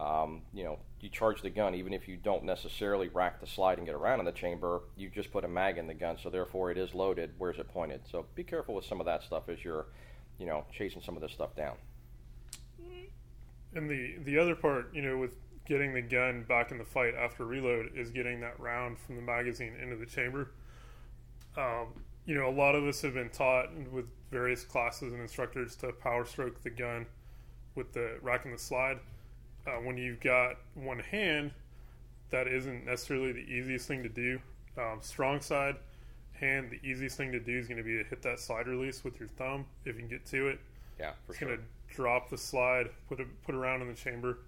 Um, 0.00 0.42
you 0.54 0.64
know, 0.64 0.78
you 1.00 1.10
charge 1.10 1.42
the 1.42 1.50
gun 1.50 1.74
even 1.74 1.92
if 1.92 2.08
you 2.08 2.16
don't 2.16 2.44
necessarily 2.44 3.08
rack 3.08 3.40
the 3.40 3.46
slide 3.46 3.76
and 3.76 3.86
get 3.86 3.94
around 3.94 4.20
in 4.20 4.24
the 4.24 4.32
chamber. 4.32 4.82
You 4.96 5.10
just 5.10 5.30
put 5.30 5.44
a 5.44 5.48
mag 5.48 5.76
in 5.76 5.86
the 5.86 5.94
gun, 5.94 6.16
so 6.16 6.30
therefore 6.30 6.70
it 6.70 6.78
is 6.78 6.94
loaded. 6.94 7.32
Where's 7.36 7.58
it 7.58 7.68
pointed? 7.68 8.00
So 8.10 8.24
be 8.34 8.42
careful 8.42 8.74
with 8.74 8.86
some 8.86 8.98
of 9.00 9.06
that 9.06 9.22
stuff 9.22 9.48
as 9.48 9.62
you're, 9.62 9.86
you 10.38 10.46
know, 10.46 10.64
chasing 10.72 11.02
some 11.02 11.16
of 11.16 11.22
this 11.22 11.32
stuff 11.32 11.54
down. 11.54 11.76
And 13.74 13.90
the 13.90 14.16
the 14.24 14.38
other 14.38 14.54
part, 14.54 14.92
you 14.94 15.02
know, 15.02 15.18
with 15.18 15.36
getting 15.66 15.92
the 15.92 16.02
gun 16.02 16.44
back 16.48 16.70
in 16.70 16.78
the 16.78 16.84
fight 16.84 17.14
after 17.14 17.44
reload 17.44 17.92
is 17.94 18.10
getting 18.10 18.40
that 18.40 18.58
round 18.58 18.98
from 18.98 19.16
the 19.16 19.22
magazine 19.22 19.74
into 19.80 19.96
the 19.96 20.06
chamber. 20.06 20.50
Um, 21.56 21.88
you 22.24 22.34
know, 22.34 22.48
a 22.48 22.50
lot 22.50 22.74
of 22.74 22.84
us 22.84 23.02
have 23.02 23.14
been 23.14 23.28
taught 23.28 23.68
with 23.92 24.06
various 24.30 24.64
classes 24.64 25.12
and 25.12 25.20
instructors 25.20 25.76
to 25.76 25.92
power 25.92 26.24
stroke 26.24 26.62
the 26.62 26.70
gun 26.70 27.06
with 27.74 27.92
the 27.92 28.18
rack 28.22 28.44
and 28.46 28.54
the 28.54 28.58
slide. 28.58 28.98
Uh, 29.70 29.80
when 29.82 29.96
you've 29.96 30.20
got 30.20 30.56
one 30.74 30.98
hand, 30.98 31.52
that 32.30 32.48
isn't 32.48 32.86
necessarily 32.86 33.32
the 33.32 33.40
easiest 33.40 33.86
thing 33.86 34.02
to 34.02 34.08
do. 34.08 34.40
Um, 34.76 34.98
strong 35.00 35.40
side 35.40 35.76
hand, 36.32 36.70
the 36.70 36.88
easiest 36.88 37.16
thing 37.16 37.30
to 37.32 37.40
do 37.40 37.56
is 37.58 37.68
going 37.68 37.78
to 37.78 37.84
be 37.84 38.02
to 38.02 38.04
hit 38.04 38.22
that 38.22 38.40
slide 38.40 38.66
release 38.66 39.04
with 39.04 39.20
your 39.20 39.28
thumb 39.28 39.66
if 39.84 39.94
you 39.94 40.00
can 40.00 40.08
get 40.08 40.24
to 40.26 40.48
it. 40.48 40.58
Yeah, 40.98 41.12
for 41.26 41.32
it's 41.32 41.38
sure. 41.38 41.48
going 41.48 41.60
to 41.60 41.94
drop 41.94 42.30
the 42.30 42.38
slide, 42.38 42.88
put 43.08 43.20
it 43.20 43.26
put 43.44 43.54
around 43.54 43.82
in 43.82 43.88
the 43.88 43.94
chamber, 43.94 44.38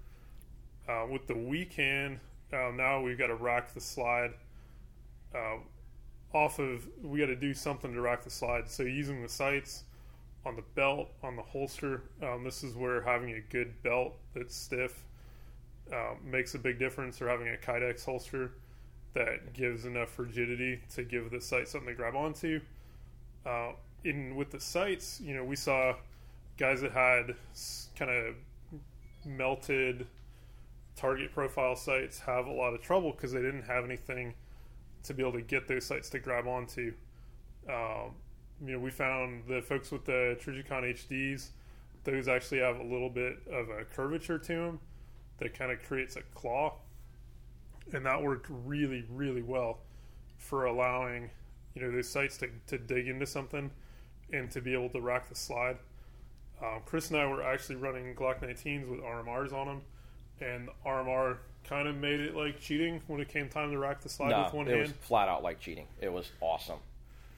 uh, 0.88 1.06
with 1.10 1.26
the 1.26 1.36
weak 1.36 1.74
hand, 1.74 2.18
uh, 2.52 2.70
now 2.74 3.00
we've 3.00 3.18
got 3.18 3.28
to 3.28 3.34
rack 3.34 3.72
the 3.72 3.80
slide 3.80 4.32
uh, 5.34 5.56
off 6.34 6.58
of. 6.58 6.86
We 7.02 7.18
got 7.18 7.26
to 7.26 7.36
do 7.36 7.54
something 7.54 7.92
to 7.92 8.00
rack 8.00 8.22
the 8.24 8.30
slide. 8.30 8.68
So 8.68 8.82
using 8.82 9.22
the 9.22 9.28
sights 9.28 9.84
on 10.44 10.56
the 10.56 10.64
belt, 10.74 11.08
on 11.22 11.36
the 11.36 11.42
holster, 11.42 12.02
um, 12.22 12.44
this 12.44 12.62
is 12.62 12.74
where 12.74 13.00
having 13.00 13.32
a 13.32 13.40
good 13.40 13.80
belt 13.82 14.16
that's 14.34 14.54
stiff 14.54 15.04
uh, 15.90 16.14
makes 16.24 16.54
a 16.54 16.58
big 16.58 16.78
difference, 16.78 17.20
or 17.20 17.28
having 17.28 17.48
a 17.48 17.56
Kydex 17.56 18.04
holster 18.04 18.52
that 19.14 19.52
gives 19.52 19.84
enough 19.84 20.18
rigidity 20.18 20.80
to 20.94 21.04
give 21.04 21.30
the 21.30 21.40
sight 21.40 21.68
something 21.68 21.88
to 21.88 21.94
grab 21.94 22.14
onto. 22.14 22.60
Uh, 23.44 23.72
in 24.04 24.34
with 24.36 24.50
the 24.50 24.60
sights, 24.60 25.20
you 25.20 25.34
know, 25.34 25.44
we 25.44 25.56
saw 25.56 25.94
guys 26.56 26.80
that 26.80 26.92
had 26.92 27.34
kind 27.96 28.10
of 28.10 28.34
melted 29.24 30.06
target 30.96 31.32
profile 31.32 31.76
sights 31.76 32.20
have 32.20 32.46
a 32.46 32.50
lot 32.50 32.74
of 32.74 32.82
trouble 32.82 33.12
because 33.12 33.32
they 33.32 33.40
didn't 33.40 33.62
have 33.62 33.84
anything 33.84 34.34
to 35.02 35.14
be 35.14 35.22
able 35.22 35.32
to 35.32 35.42
get 35.42 35.66
those 35.66 35.84
sights 35.84 36.08
to 36.10 36.18
grab 36.18 36.46
onto. 36.46 36.92
Um, 37.68 38.14
you 38.64 38.72
know, 38.72 38.78
we 38.78 38.90
found 38.90 39.44
the 39.48 39.60
folks 39.62 39.90
with 39.90 40.04
the 40.04 40.38
Trijicon 40.40 40.84
HDs, 40.84 41.48
those 42.04 42.28
actually 42.28 42.58
have 42.58 42.78
a 42.78 42.82
little 42.82 43.10
bit 43.10 43.38
of 43.50 43.68
a 43.68 43.84
curvature 43.84 44.38
to 44.38 44.54
them 44.54 44.80
that 45.38 45.54
kind 45.54 45.72
of 45.72 45.82
creates 45.82 46.16
a 46.16 46.22
claw, 46.34 46.74
and 47.92 48.04
that 48.06 48.22
worked 48.22 48.46
really, 48.48 49.04
really 49.10 49.42
well 49.42 49.78
for 50.38 50.64
allowing 50.66 51.30
you 51.74 51.82
know 51.82 51.90
those 51.90 52.08
sights 52.08 52.36
to, 52.38 52.48
to 52.66 52.78
dig 52.78 53.08
into 53.08 53.26
something 53.26 53.70
and 54.32 54.50
to 54.50 54.60
be 54.60 54.72
able 54.74 54.88
to 54.90 55.00
rack 55.00 55.28
the 55.28 55.34
slide. 55.34 55.78
Um, 56.62 56.80
Chris 56.84 57.10
and 57.10 57.18
I 57.18 57.26
were 57.26 57.42
actually 57.42 57.76
running 57.76 58.14
Glock 58.14 58.40
19s 58.40 58.88
with 58.88 59.00
RMRs 59.00 59.52
on 59.52 59.66
them, 59.66 59.80
and 60.40 60.68
the 60.68 60.72
RMR 60.88 61.38
kind 61.64 61.88
of 61.88 61.96
made 61.96 62.20
it 62.20 62.34
like 62.36 62.60
cheating 62.60 63.00
when 63.06 63.20
it 63.20 63.28
came 63.28 63.48
time 63.48 63.70
to 63.70 63.78
rack 63.78 64.00
the 64.00 64.08
slide 64.08 64.30
No, 64.30 64.44
with 64.44 64.52
one 64.54 64.68
it 64.68 64.70
hand. 64.70 64.82
was 64.82 64.92
flat 64.92 65.28
out 65.28 65.42
like 65.42 65.60
cheating. 65.60 65.86
It 66.00 66.12
was 66.12 66.30
awesome. 66.40 66.78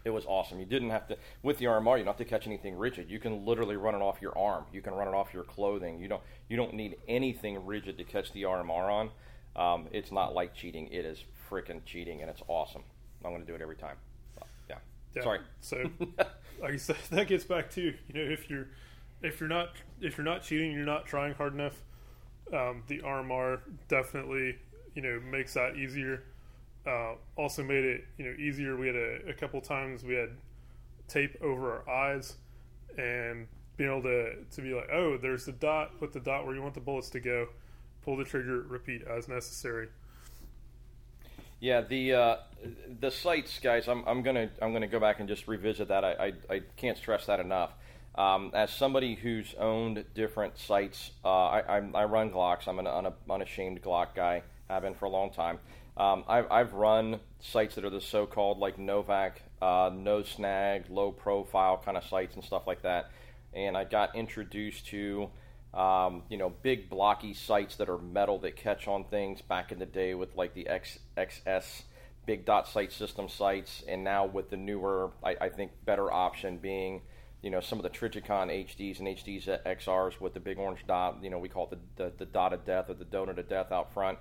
It 0.05 0.11
was 0.11 0.27
awesome. 0.27 0.59
You 0.59 0.67
didn't 0.67 0.91
have 0.91 1.09
to 1.09 1.17
with 1.43 1.59
the 1.59 1.65
RMR. 1.65 1.99
You 1.99 2.05
don't 2.05 2.09
have 2.09 2.17
to 2.19 2.25
catch 2.27 2.47
anything 2.47 2.77
rigid. 2.77 3.11
You 3.11 3.19
can 3.19 3.47
literally 3.47 3.77
run 3.77 3.95
it 3.95 4.03
off 4.03 4.21
your 4.21 4.37
arm. 4.37 4.65
You 4.73 4.83
can 4.83 4.93
run 4.93 5.09
it 5.09 5.15
off 5.15 5.33
your 5.33 5.45
clothing. 5.45 5.99
You 5.99 6.09
don't. 6.09 6.23
You 6.49 6.57
don't 6.59 6.75
need 6.75 6.97
anything 7.09 7.65
rigid 7.65 7.97
to 7.99 8.05
catch 8.05 8.33
the 8.33 8.43
RMR 8.43 8.69
on. 8.69 9.11
Um, 9.57 9.89
it's 9.93 10.13
not 10.13 10.35
like 10.35 10.55
cheating. 10.55 10.89
It 10.89 11.07
is 11.07 11.25
freaking 11.49 11.85
cheating, 11.87 12.21
and 12.21 12.31
it's 12.31 12.43
awesome. 12.49 12.83
I'm 13.25 13.31
going 13.31 13.41
to 13.41 13.47
do 13.47 13.55
it 13.55 13.63
every 13.63 13.77
time. 13.77 13.97
So, 14.35 14.47
yeah. 14.69 14.77
Yeah. 15.15 15.23
Sorry. 15.23 15.39
So, 15.61 15.91
like 16.61 16.73
I 16.73 16.77
said, 16.77 16.97
that 17.11 17.29
gets 17.29 17.45
back 17.45 17.71
to 17.71 17.81
you 17.81 17.95
know 18.15 18.21
if 18.21 18.51
you're 18.51 18.69
if 19.23 19.41
you're 19.41 19.49
not 19.49 19.71
if 20.01 20.19
you're 20.19 20.25
not 20.25 20.43
cheating, 20.43 20.73
you're 20.73 20.85
not 20.85 21.07
trying 21.07 21.35
hard 21.35 21.55
enough. 21.55 21.81
Um, 22.53 22.83
the 22.89 22.99
RMR 22.99 23.61
definitely 23.89 24.59
you 24.95 25.03
know 25.03 25.21
makes 25.31 25.55
that 25.55 25.77
easier. 25.77 26.25
Uh, 26.87 27.14
also 27.37 27.62
made 27.62 27.85
it 27.85 28.05
you 28.19 28.25
know 28.26 28.37
easier. 28.38 28.76
We 28.76 28.87
had 28.88 28.97
a, 28.97 29.29
a 29.31 29.33
couple 29.33 29.61
times 29.61 30.05
we 30.05 30.14
had 30.14 30.31
tape 31.09 31.37
over 31.43 31.73
our 31.73 31.91
eyes 31.91 32.37
and 32.99 33.47
being 33.76 33.91
able 33.91 34.03
to 34.03 34.45
to 34.45 34.61
be 34.61 34.75
like, 34.75 34.88
oh, 34.93 35.17
there's 35.17 35.47
the 35.47 35.53
dot. 35.53 35.99
Put 35.99 36.12
the 36.12 36.21
dot 36.21 36.47
where 36.47 36.55
you 36.55 36.62
want 36.62 36.75
the 36.75 36.81
bullets 36.81 37.11
to 37.11 37.21
go. 37.21 37.49
Pull 38.03 38.17
the 38.17 38.25
trigger. 38.25 38.62
Repeat 38.62 39.03
as 39.03 39.29
necessary. 39.29 39.88
Yeah, 41.61 41.81
the 41.81 42.12
uh, 42.12 42.37
the 43.00 43.11
sights, 43.11 43.59
guys. 43.59 43.88
I'm, 43.88 44.05
I'm 44.07 44.23
gonna 44.23 44.50
I'm 44.61 44.73
gonna 44.73 44.87
go 44.87 45.00
back 45.00 45.21
and 45.21 45.29
just 45.29 45.49
revisit 45.49 45.88
that. 45.88 46.05
I 46.05 46.12
I, 46.12 46.55
I 46.55 46.62
can't 46.76 46.99
stress 46.99 47.26
that 47.26 47.41
enough. 47.41 47.71
Um, 48.17 48.53
as 48.55 48.71
somebody 48.71 49.14
who's 49.14 49.55
owned 49.59 50.05
different 50.14 50.59
sights, 50.59 51.11
uh, 51.25 51.29
I, 51.29 51.79
I 51.79 51.91
I 51.95 52.05
run 52.05 52.31
Glocks. 52.31 52.69
I'm 52.69 52.79
an 52.79 52.87
un, 52.87 53.12
unashamed 53.29 53.83
Glock 53.83 54.14
guy. 54.14 54.43
Have 54.69 54.83
been 54.83 54.95
for 54.95 55.07
a 55.07 55.11
long 55.11 55.31
time. 55.31 55.59
Um, 55.97 56.25
I've 56.27 56.51
I've 56.51 56.73
run 56.73 57.21
sights 57.41 57.77
that 57.77 57.85
are 57.85 57.91
the 57.91 58.01
so-called 58.01 58.59
like 58.59 58.79
Novak, 58.79 59.43
uh, 59.63 59.91
no 59.95 60.23
snag, 60.23 60.91
low 60.91 61.13
profile 61.13 61.81
kind 61.85 61.97
of 61.97 62.05
sights 62.05 62.35
and 62.35 62.45
stuff 62.45 62.67
like 62.67 62.83
that. 62.83 63.11
And 63.53 63.77
I 63.77 63.85
got 63.85 64.17
introduced 64.17 64.87
to 64.89 65.31
um, 65.75 66.23
you 66.29 66.37
know, 66.37 66.51
big 66.63 66.89
blocky 66.89 67.35
sights 67.35 67.77
that 67.77 67.89
are 67.89 67.99
metal 67.99 68.39
that 68.41 68.57
catch 68.57 68.87
on 68.87 69.05
things 69.05 69.43
back 69.43 69.73
in 69.73 69.79
the 69.79 69.87
day 69.87 70.15
with 70.15 70.37
like 70.37 70.55
the 70.55 70.69
X, 70.69 71.01
XS 71.17 71.83
big 72.27 72.45
dot 72.45 72.69
sight 72.69 72.93
system 72.93 73.29
sights. 73.29 73.83
and 73.89 74.05
now 74.05 74.25
with 74.25 74.51
the 74.51 74.57
newer, 74.57 75.11
I, 75.23 75.37
I 75.41 75.49
think, 75.49 75.73
better 75.85 76.13
option 76.13 76.59
being, 76.59 77.03
you 77.43 77.51
know, 77.51 77.61
some 77.61 77.79
of 77.79 77.83
the 77.83 77.91
Trijicon 77.91 78.51
HDs 78.51 79.01
and 79.01 79.09
HDs 79.09 79.63
XRs 79.67 80.21
with 80.21 80.33
the 80.33 80.41
big 80.41 80.59
orange 80.59 80.85
dot. 80.87 81.19
You 81.23 81.31
know, 81.31 81.39
we 81.39 81.49
call 81.49 81.69
it 81.71 81.79
the, 81.97 82.05
the, 82.05 82.13
the 82.19 82.27
dot 82.27 82.53
of 82.53 82.65
death 82.65 82.89
or 82.89 82.95
the 82.95 83.05
donut 83.05 83.39
of 83.39 83.49
death 83.49 83.73
out 83.73 83.93
front. 83.93 84.19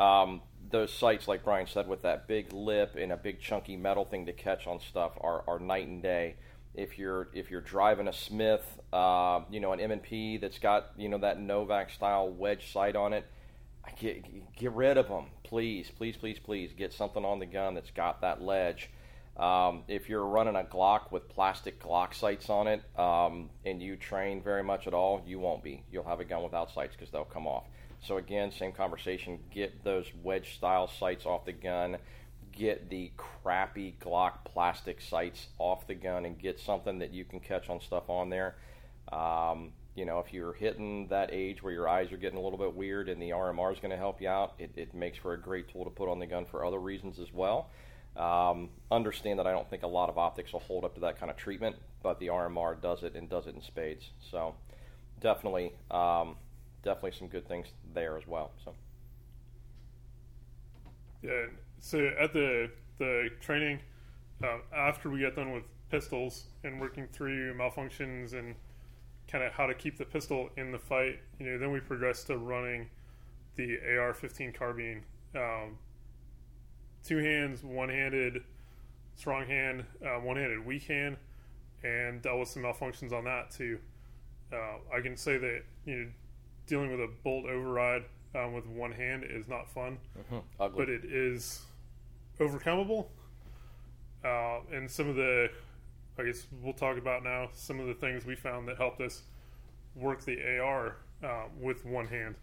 Um, 0.00 0.42
those 0.70 0.92
sights, 0.92 1.28
like 1.28 1.44
Brian 1.44 1.66
said, 1.66 1.88
with 1.88 2.02
that 2.02 2.26
big 2.26 2.52
lip 2.52 2.96
and 2.98 3.12
a 3.12 3.16
big 3.16 3.40
chunky 3.40 3.76
metal 3.76 4.04
thing 4.04 4.26
to 4.26 4.32
catch 4.32 4.66
on 4.66 4.80
stuff, 4.80 5.12
are, 5.20 5.44
are 5.46 5.58
night 5.58 5.86
and 5.86 6.02
day 6.02 6.36
if 6.76 6.98
you're 6.98 7.28
if 7.32 7.50
you're 7.50 7.62
driving 7.62 8.06
a 8.06 8.12
Smith, 8.12 8.78
uh, 8.92 9.40
you 9.50 9.60
know, 9.60 9.72
an 9.72 9.80
M&P 9.80 10.36
that's 10.36 10.58
got 10.58 10.90
you 10.96 11.08
know 11.08 11.18
that 11.18 11.40
Novak 11.40 11.90
style 11.90 12.28
wedge 12.28 12.70
sight 12.72 12.94
on 12.94 13.12
it, 13.12 13.24
get 13.98 14.54
get 14.56 14.72
rid 14.72 14.98
of 14.98 15.08
them, 15.08 15.26
please, 15.42 15.90
please, 15.96 16.16
please, 16.16 16.38
please. 16.38 16.72
Get 16.76 16.92
something 16.92 17.24
on 17.24 17.38
the 17.38 17.46
gun 17.46 17.74
that's 17.74 17.90
got 17.90 18.20
that 18.20 18.42
ledge. 18.42 18.90
Um, 19.36 19.82
if 19.86 20.08
you're 20.08 20.24
running 20.24 20.56
a 20.56 20.62
Glock 20.62 21.12
with 21.12 21.28
plastic 21.28 21.82
Glock 21.82 22.14
sights 22.14 22.48
on 22.48 22.66
it, 22.68 22.82
um, 22.98 23.50
and 23.64 23.82
you 23.82 23.96
train 23.96 24.42
very 24.42 24.62
much 24.62 24.86
at 24.86 24.94
all, 24.94 25.22
you 25.26 25.38
won't 25.38 25.62
be. 25.62 25.82
You'll 25.90 26.04
have 26.04 26.20
a 26.20 26.24
gun 26.24 26.42
without 26.42 26.72
sights 26.72 26.94
because 26.94 27.10
they'll 27.10 27.24
come 27.24 27.46
off. 27.46 27.64
So 28.02 28.18
again, 28.18 28.52
same 28.52 28.72
conversation. 28.72 29.38
Get 29.50 29.84
those 29.84 30.06
wedge 30.22 30.54
style 30.54 30.88
sights 30.88 31.26
off 31.26 31.44
the 31.44 31.52
gun 31.52 31.98
get 32.56 32.88
the 32.88 33.12
crappy 33.16 33.96
Glock 34.00 34.44
plastic 34.44 35.00
sights 35.00 35.48
off 35.58 35.86
the 35.86 35.94
gun 35.94 36.24
and 36.24 36.38
get 36.38 36.58
something 36.58 36.98
that 36.98 37.12
you 37.12 37.24
can 37.24 37.38
catch 37.38 37.68
on 37.68 37.80
stuff 37.80 38.08
on 38.08 38.30
there. 38.30 38.56
Um, 39.12 39.72
you 39.94 40.04
know, 40.04 40.18
if 40.18 40.32
you're 40.32 40.54
hitting 40.54 41.08
that 41.08 41.30
age 41.32 41.62
where 41.62 41.72
your 41.72 41.88
eyes 41.88 42.10
are 42.12 42.16
getting 42.16 42.38
a 42.38 42.42
little 42.42 42.58
bit 42.58 42.74
weird 42.74 43.08
and 43.08 43.20
the 43.20 43.30
RMR 43.30 43.72
is 43.72 43.78
going 43.78 43.90
to 43.90 43.96
help 43.96 44.20
you 44.20 44.28
out, 44.28 44.54
it, 44.58 44.70
it, 44.76 44.94
makes 44.94 45.18
for 45.18 45.32
a 45.34 45.40
great 45.40 45.68
tool 45.68 45.84
to 45.84 45.90
put 45.90 46.08
on 46.08 46.18
the 46.18 46.26
gun 46.26 46.44
for 46.44 46.64
other 46.64 46.78
reasons 46.78 47.18
as 47.18 47.32
well. 47.32 47.70
Um, 48.16 48.70
understand 48.90 49.38
that 49.38 49.46
I 49.46 49.52
don't 49.52 49.68
think 49.68 49.82
a 49.82 49.88
lot 49.88 50.08
of 50.08 50.18
optics 50.18 50.52
will 50.52 50.60
hold 50.60 50.84
up 50.84 50.94
to 50.94 51.00
that 51.02 51.20
kind 51.20 51.30
of 51.30 51.36
treatment, 51.36 51.76
but 52.02 52.18
the 52.18 52.28
RMR 52.28 52.80
does 52.80 53.02
it 53.02 53.14
and 53.14 53.28
does 53.28 53.46
it 53.46 53.54
in 53.54 53.62
spades. 53.62 54.10
So 54.30 54.54
definitely, 55.20 55.72
um, 55.90 56.36
definitely 56.86 57.18
some 57.18 57.26
good 57.26 57.46
things 57.46 57.66
there 57.92 58.16
as 58.16 58.26
well. 58.26 58.52
So. 58.64 58.72
Yeah, 61.22 61.46
so 61.80 62.10
at 62.18 62.32
the 62.32 62.70
the 62.98 63.28
training, 63.40 63.80
uh, 64.42 64.58
after 64.74 65.10
we 65.10 65.20
got 65.20 65.34
done 65.34 65.52
with 65.52 65.64
pistols 65.90 66.44
and 66.64 66.80
working 66.80 67.08
through 67.12 67.54
malfunctions 67.54 68.32
and 68.32 68.54
kind 69.28 69.42
of 69.44 69.52
how 69.52 69.66
to 69.66 69.74
keep 69.74 69.98
the 69.98 70.04
pistol 70.04 70.48
in 70.56 70.70
the 70.70 70.78
fight, 70.78 71.18
you 71.38 71.46
know, 71.46 71.58
then 71.58 71.72
we 71.72 71.80
progressed 71.80 72.28
to 72.28 72.38
running 72.38 72.88
the 73.56 73.76
AR-15 73.98 74.54
carbine, 74.54 75.02
um, 75.34 75.76
two 77.04 77.18
hands, 77.18 77.64
one-handed, 77.64 78.42
strong 79.16 79.44
hand, 79.46 79.84
uh, 80.04 80.20
one-handed, 80.20 80.64
weak 80.64 80.84
hand, 80.84 81.16
and 81.82 82.22
dealt 82.22 82.38
with 82.38 82.48
some 82.48 82.62
malfunctions 82.62 83.12
on 83.12 83.24
that 83.24 83.50
too. 83.50 83.78
Uh, 84.52 84.96
I 84.96 85.00
can 85.00 85.16
say 85.16 85.38
that 85.38 85.62
you 85.84 85.96
know, 85.96 86.06
dealing 86.66 86.90
with 86.90 87.00
a 87.00 87.08
bolt 87.22 87.46
override 87.46 88.04
um, 88.34 88.52
with 88.52 88.66
one 88.66 88.92
hand 88.92 89.24
is 89.28 89.48
not 89.48 89.68
fun, 89.72 89.98
mm-hmm. 90.18 90.76
but 90.76 90.88
it 90.88 91.04
is 91.04 91.62
overcomable. 92.38 93.06
Uh, 94.24 94.58
and 94.72 94.90
some 94.90 95.08
of 95.08 95.16
the, 95.16 95.48
I 96.18 96.24
guess 96.24 96.46
we'll 96.62 96.72
talk 96.72 96.98
about 96.98 97.22
now 97.22 97.48
some 97.52 97.80
of 97.80 97.86
the 97.86 97.94
things 97.94 98.24
we 98.24 98.34
found 98.34 98.68
that 98.68 98.76
helped 98.76 99.00
us 99.00 99.22
work 99.94 100.24
the 100.24 100.58
AR 100.58 100.96
uh, 101.22 101.44
with 101.58 101.84
one 101.84 102.06
hand. 102.06 102.34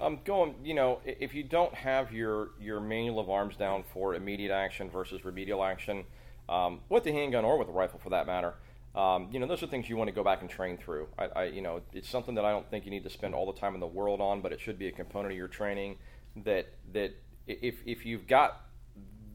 Um, 0.00 0.20
going, 0.24 0.54
you 0.62 0.74
know, 0.74 1.00
if 1.04 1.34
you 1.34 1.42
don't 1.42 1.74
have 1.74 2.12
your 2.12 2.50
your 2.60 2.78
manual 2.78 3.18
of 3.18 3.28
arms 3.28 3.56
down 3.56 3.82
for 3.92 4.14
immediate 4.14 4.52
action 4.52 4.88
versus 4.88 5.24
remedial 5.24 5.64
action, 5.64 6.04
um, 6.48 6.80
with 6.88 7.02
the 7.02 7.12
handgun 7.12 7.44
or 7.44 7.58
with 7.58 7.68
a 7.68 7.72
rifle 7.72 7.98
for 7.98 8.10
that 8.10 8.26
matter, 8.26 8.54
um, 8.94 9.28
you 9.30 9.38
know, 9.38 9.46
those 9.46 9.62
are 9.62 9.66
things 9.66 9.88
you 9.88 9.96
want 9.96 10.08
to 10.08 10.14
go 10.14 10.24
back 10.24 10.40
and 10.40 10.50
train 10.50 10.76
through. 10.76 11.08
I, 11.18 11.24
I, 11.26 11.44
you 11.44 11.62
know, 11.62 11.82
it's 11.92 12.08
something 12.08 12.34
that 12.36 12.44
I 12.44 12.50
don't 12.50 12.68
think 12.70 12.84
you 12.84 12.90
need 12.90 13.04
to 13.04 13.10
spend 13.10 13.34
all 13.34 13.50
the 13.50 13.58
time 13.58 13.74
in 13.74 13.80
the 13.80 13.86
world 13.86 14.20
on, 14.20 14.40
but 14.40 14.52
it 14.52 14.60
should 14.60 14.78
be 14.78 14.88
a 14.88 14.92
component 14.92 15.32
of 15.32 15.36
your 15.38 15.48
training. 15.48 15.96
That 16.44 16.68
that 16.92 17.12
if 17.46 17.76
if 17.86 18.06
you've 18.06 18.26
got 18.26 18.60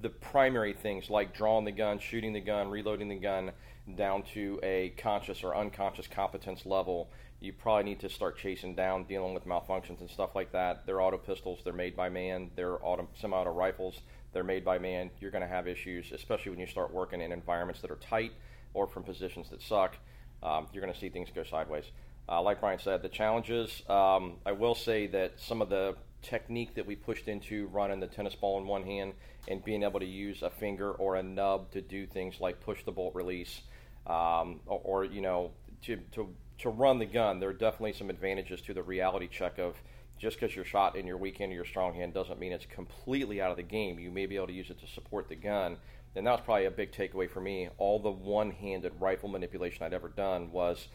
the 0.02 0.10
primary 0.10 0.74
things 0.74 1.10
like 1.10 1.36
drawing 1.36 1.66
the 1.66 1.72
gun, 1.72 2.00
shooting 2.00 2.34
the 2.34 2.42
gun, 2.42 2.70
reloading 2.70 3.10
the 3.10 3.16
gun 3.16 3.52
down 3.96 4.24
to 4.34 4.60
a 4.64 4.94
conscious 4.98 5.44
or 5.44 5.56
unconscious 5.56 6.08
competence 6.08 6.66
level, 6.66 7.10
you 7.40 7.54
probably 7.54 7.84
need 7.84 8.00
to 8.00 8.10
start 8.10 8.38
chasing 8.38 8.76
down 8.76 9.04
dealing 9.04 9.34
with 9.34 9.46
malfunctions 9.46 10.00
and 10.00 10.10
stuff 10.10 10.36
like 10.36 10.52
that. 10.52 10.86
They're 10.86 11.02
auto 11.02 11.18
pistols, 11.18 11.60
they're 11.64 11.74
made 11.74 11.96
by 11.96 12.10
man. 12.10 12.52
They're 12.56 12.86
auto, 12.86 13.08
semi-auto 13.20 13.52
rifles, 13.52 14.02
they're 14.32 14.44
made 14.44 14.64
by 14.64 14.78
man. 14.78 15.10
You're 15.20 15.32
going 15.32 15.42
to 15.42 15.48
have 15.48 15.68
issues, 15.68 16.12
especially 16.12 16.52
when 16.52 16.60
you 16.60 16.68
start 16.68 16.94
working 16.94 17.22
in 17.22 17.32
environments 17.32 17.82
that 17.82 17.92
are 17.92 17.98
tight 17.98 18.32
or 18.74 18.88
from 18.88 19.04
positions 19.04 19.50
that 19.50 19.62
suck. 19.62 19.98
Um, 20.42 20.68
you're 20.74 20.82
going 20.82 20.94
to 20.94 21.00
see 21.00 21.10
things 21.10 21.30
go 21.34 21.44
sideways. 21.44 21.86
Uh, 22.28 22.42
like 22.42 22.62
Brian 22.62 22.80
said, 22.80 23.02
the 23.02 23.10
challenges. 23.10 23.84
Um, 23.90 24.38
I 24.46 24.54
will 24.54 24.76
say 24.76 25.08
that 25.08 25.40
some 25.40 25.62
of 25.62 25.70
the 25.70 25.96
technique 26.22 26.76
that 26.76 26.86
we 26.86 26.96
pushed 26.96 27.28
into 27.28 27.68
running 27.68 28.00
the 28.00 28.08
tennis 28.08 28.34
ball 28.34 28.60
in 28.60 28.66
one 28.66 28.84
hand 28.84 29.14
and 29.48 29.64
being 29.64 29.84
able 29.84 30.00
to 30.00 30.06
use 30.06 30.42
a 30.42 30.50
finger 30.50 30.92
or 30.92 31.16
a 31.16 31.24
nub 31.24 31.70
to 31.72 31.82
do 31.82 32.08
things 32.08 32.40
like 32.40 32.62
push 32.62 32.84
the 32.86 32.92
bolt 32.92 33.14
release 33.14 33.62
um, 34.08 34.62
or, 34.66 34.82
or, 34.84 35.06
you 35.06 35.22
know 35.22 35.52
to, 35.82 35.98
to, 36.14 36.34
to 36.58 36.70
run 36.70 36.98
the 36.98 37.06
gun 37.06 37.40
there 37.40 37.50
are 37.50 37.54
definitely 37.54 37.92
some 37.92 38.10
advantages 38.10 38.62
to 38.62 38.74
the 38.74 38.82
reality 38.82 39.28
check 39.28 39.60
of 39.60 39.76
just 40.18 40.40
because 40.40 40.56
you're 40.56 40.64
shot 40.64 40.96
in 40.96 41.06
your 41.06 41.18
weak 41.18 41.38
hand 41.38 41.52
or 41.52 41.56
your 41.56 41.66
strong 41.66 41.94
hand 41.94 42.14
doesn't 42.14 42.40
mean 42.40 42.54
it's 42.54 42.66
completely 42.66 43.42
out 43.42 43.52
of 43.52 43.58
the 43.58 43.64
game 43.64 44.00
you 44.00 44.10
may 44.10 44.26
be 44.26 44.38
able 44.38 44.48
to 44.48 44.54
use 44.54 44.70
it 44.70 44.80
to 44.80 44.88
support 44.88 45.28
the 45.28 45.36
gun 45.36 45.76
and 46.16 46.26
that 46.28 46.32
was 46.32 46.42
probably 46.46 46.66
a 46.66 46.72
big 46.72 46.92
takeaway 46.92 47.30
for 47.30 47.42
me 47.42 47.70
all 47.78 48.00
the 48.00 48.12
one-handed 48.12 48.92
rifle 49.00 49.30
manipulation 49.30 49.84
i'd 49.86 49.94
ever 49.94 50.10
done 50.10 50.52
was 50.52 50.88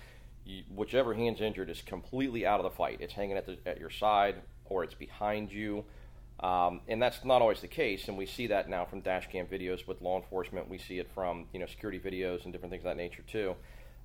you, 0.44 0.62
whichever 0.75 1.14
hand's 1.14 1.40
injured 1.40 1.70
is 1.70 1.82
completely 1.82 2.46
out 2.46 2.60
of 2.60 2.64
the 2.64 2.76
fight 2.76 2.98
it's 3.00 3.14
hanging 3.14 3.37
at, 3.37 3.46
the, 3.46 3.58
at 3.66 3.78
your 3.78 3.90
side 3.90 4.37
or 4.66 4.84
it's 4.84 4.94
behind 4.94 5.52
you 5.52 5.84
um, 6.40 6.82
and 6.87 7.02
that's 7.02 7.25
not 7.25 7.42
always 7.42 7.60
the 7.60 7.68
case, 7.68 8.06
and 8.06 8.16
we 8.16 8.25
see 8.25 8.46
that 8.46 8.68
now 8.68 8.84
from 8.84 9.00
dash 9.00 9.28
cam 9.28 9.46
videos 9.46 9.87
with 9.88 10.00
law 10.00 10.16
enforcement. 10.16 10.68
We 10.68 10.78
see 10.78 10.98
it 10.98 11.08
from 11.12 11.46
you 11.52 11.58
know 11.58 11.66
security 11.66 11.98
videos 11.98 12.44
and 12.44 12.52
different 12.52 12.70
things 12.70 12.82
of 12.82 12.84
that 12.84 12.96
nature 12.96 13.25
too. 13.26 13.56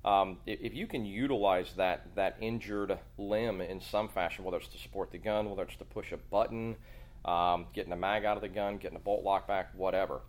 Um, 0.04 0.38
if 0.44 0.74
you 0.74 0.86
can 0.86 1.06
utilize 1.06 1.72
that 1.76 2.14
that 2.16 2.36
injured 2.40 2.98
limb 3.18 3.60
in 3.60 3.80
some 3.80 4.08
fashion, 4.08 4.44
whether 4.44 4.56
it's 4.56 4.68
to 4.68 4.78
support 4.78 5.12
the 5.12 5.18
gun, 5.18 5.48
whether 5.48 5.62
it's 5.62 5.76
to 5.76 5.84
push 5.84 6.10
a 6.10 6.16
button, 6.16 6.76
um, 7.24 7.66
getting 7.72 7.92
a 7.92 7.96
mag 7.96 8.24
out 8.24 8.36
of 8.36 8.42
the 8.42 8.48
gun, 8.48 8.78
getting 8.78 8.96
a 8.96 9.00
bolt 9.00 9.22
lock 9.22 9.46
back, 9.46 9.70
whatever, 9.76 10.20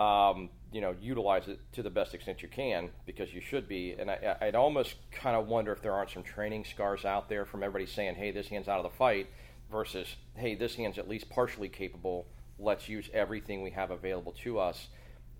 um, 0.00 0.48
you 0.72 0.80
know 0.80 0.94
utilize 1.00 1.46
it 1.48 1.60
to 1.72 1.82
the 1.82 1.90
best 1.90 2.14
extent 2.14 2.42
you 2.42 2.48
can 2.48 2.90
because 3.06 3.32
you 3.32 3.40
should 3.40 3.68
be. 3.68 3.92
And 3.92 4.10
I, 4.10 4.36
I'd 4.40 4.54
almost 4.54 4.94
kind 5.12 5.36
of 5.36 5.46
wonder 5.46 5.72
if 5.72 5.82
there 5.82 5.92
aren't 5.92 6.10
some 6.10 6.22
training 6.22 6.64
scars 6.64 7.04
out 7.04 7.28
there 7.28 7.44
from 7.44 7.62
everybody 7.62 7.86
saying, 7.86 8.14
"Hey, 8.16 8.30
this 8.30 8.48
hand's 8.48 8.68
out 8.68 8.84
of 8.84 8.90
the 8.90 8.96
fight," 8.96 9.28
versus, 9.70 10.16
"Hey, 10.34 10.54
this 10.54 10.74
hand's 10.74 10.98
at 10.98 11.08
least 11.08 11.28
partially 11.30 11.68
capable. 11.68 12.26
Let's 12.58 12.88
use 12.88 13.08
everything 13.12 13.62
we 13.62 13.70
have 13.70 13.90
available 13.90 14.32
to 14.42 14.58
us." 14.58 14.88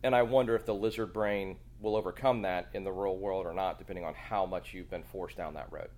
And 0.02 0.14
I 0.14 0.22
wonder 0.22 0.54
if 0.54 0.64
the 0.64 0.74
lizard 0.74 1.12
brain 1.12 1.56
will 1.80 1.96
overcome 1.96 2.42
that 2.42 2.68
in 2.74 2.84
the 2.84 2.92
real 2.92 3.16
world 3.16 3.46
or 3.46 3.54
not, 3.54 3.78
depending 3.78 4.04
on 4.04 4.14
how 4.14 4.46
much 4.46 4.72
you've 4.72 4.90
been 4.90 5.02
forced 5.02 5.36
down 5.36 5.54
that 5.54 5.70
road. 5.72 5.88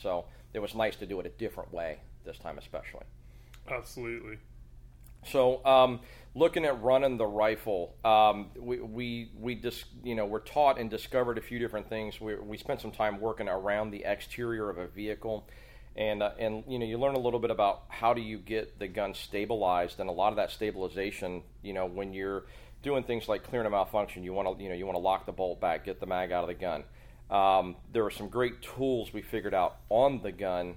So 0.00 0.26
it 0.54 0.60
was 0.60 0.74
nice 0.74 0.96
to 0.96 1.06
do 1.06 1.20
it 1.20 1.26
a 1.26 1.30
different 1.30 1.72
way 1.72 1.98
this 2.24 2.38
time, 2.38 2.58
especially. 2.58 3.04
Absolutely. 3.68 4.38
So, 5.24 5.64
um, 5.64 6.00
looking 6.34 6.64
at 6.64 6.80
running 6.82 7.16
the 7.16 7.26
rifle, 7.26 7.96
um, 8.04 8.50
we 8.58 8.80
we 8.80 9.32
we 9.38 9.54
just 9.54 9.84
you 10.02 10.14
know 10.14 10.26
we're 10.26 10.40
taught 10.40 10.78
and 10.78 10.90
discovered 10.90 11.38
a 11.38 11.40
few 11.40 11.58
different 11.58 11.88
things. 11.88 12.20
We 12.20 12.36
we 12.36 12.56
spent 12.56 12.80
some 12.80 12.92
time 12.92 13.20
working 13.20 13.48
around 13.48 13.90
the 13.90 14.04
exterior 14.04 14.70
of 14.70 14.78
a 14.78 14.86
vehicle, 14.86 15.48
and 15.96 16.22
uh, 16.22 16.30
and 16.38 16.64
you 16.66 16.78
know 16.78 16.86
you 16.86 16.98
learn 16.98 17.14
a 17.14 17.20
little 17.20 17.40
bit 17.40 17.50
about 17.50 17.84
how 17.88 18.14
do 18.14 18.20
you 18.20 18.38
get 18.38 18.78
the 18.78 18.88
gun 18.88 19.14
stabilized, 19.14 20.00
and 20.00 20.08
a 20.08 20.12
lot 20.12 20.30
of 20.30 20.36
that 20.36 20.50
stabilization, 20.50 21.42
you 21.62 21.72
know, 21.72 21.86
when 21.86 22.12
you're 22.12 22.44
doing 22.82 23.04
things 23.04 23.28
like 23.28 23.44
clearing 23.44 23.66
a 23.66 23.70
malfunction, 23.70 24.24
you 24.24 24.32
want 24.32 24.56
to 24.56 24.62
you 24.62 24.68
know 24.68 24.74
you 24.74 24.86
want 24.86 24.96
to 24.96 25.02
lock 25.02 25.26
the 25.26 25.32
bolt 25.32 25.60
back, 25.60 25.84
get 25.84 26.00
the 26.00 26.06
mag 26.06 26.32
out 26.32 26.44
of 26.44 26.48
the 26.48 26.54
gun. 26.54 26.84
Um, 27.30 27.76
there 27.92 28.04
are 28.04 28.10
some 28.10 28.28
great 28.28 28.60
tools 28.60 29.12
we 29.12 29.22
figured 29.22 29.54
out 29.54 29.76
on 29.88 30.20
the 30.22 30.32
gun 30.32 30.76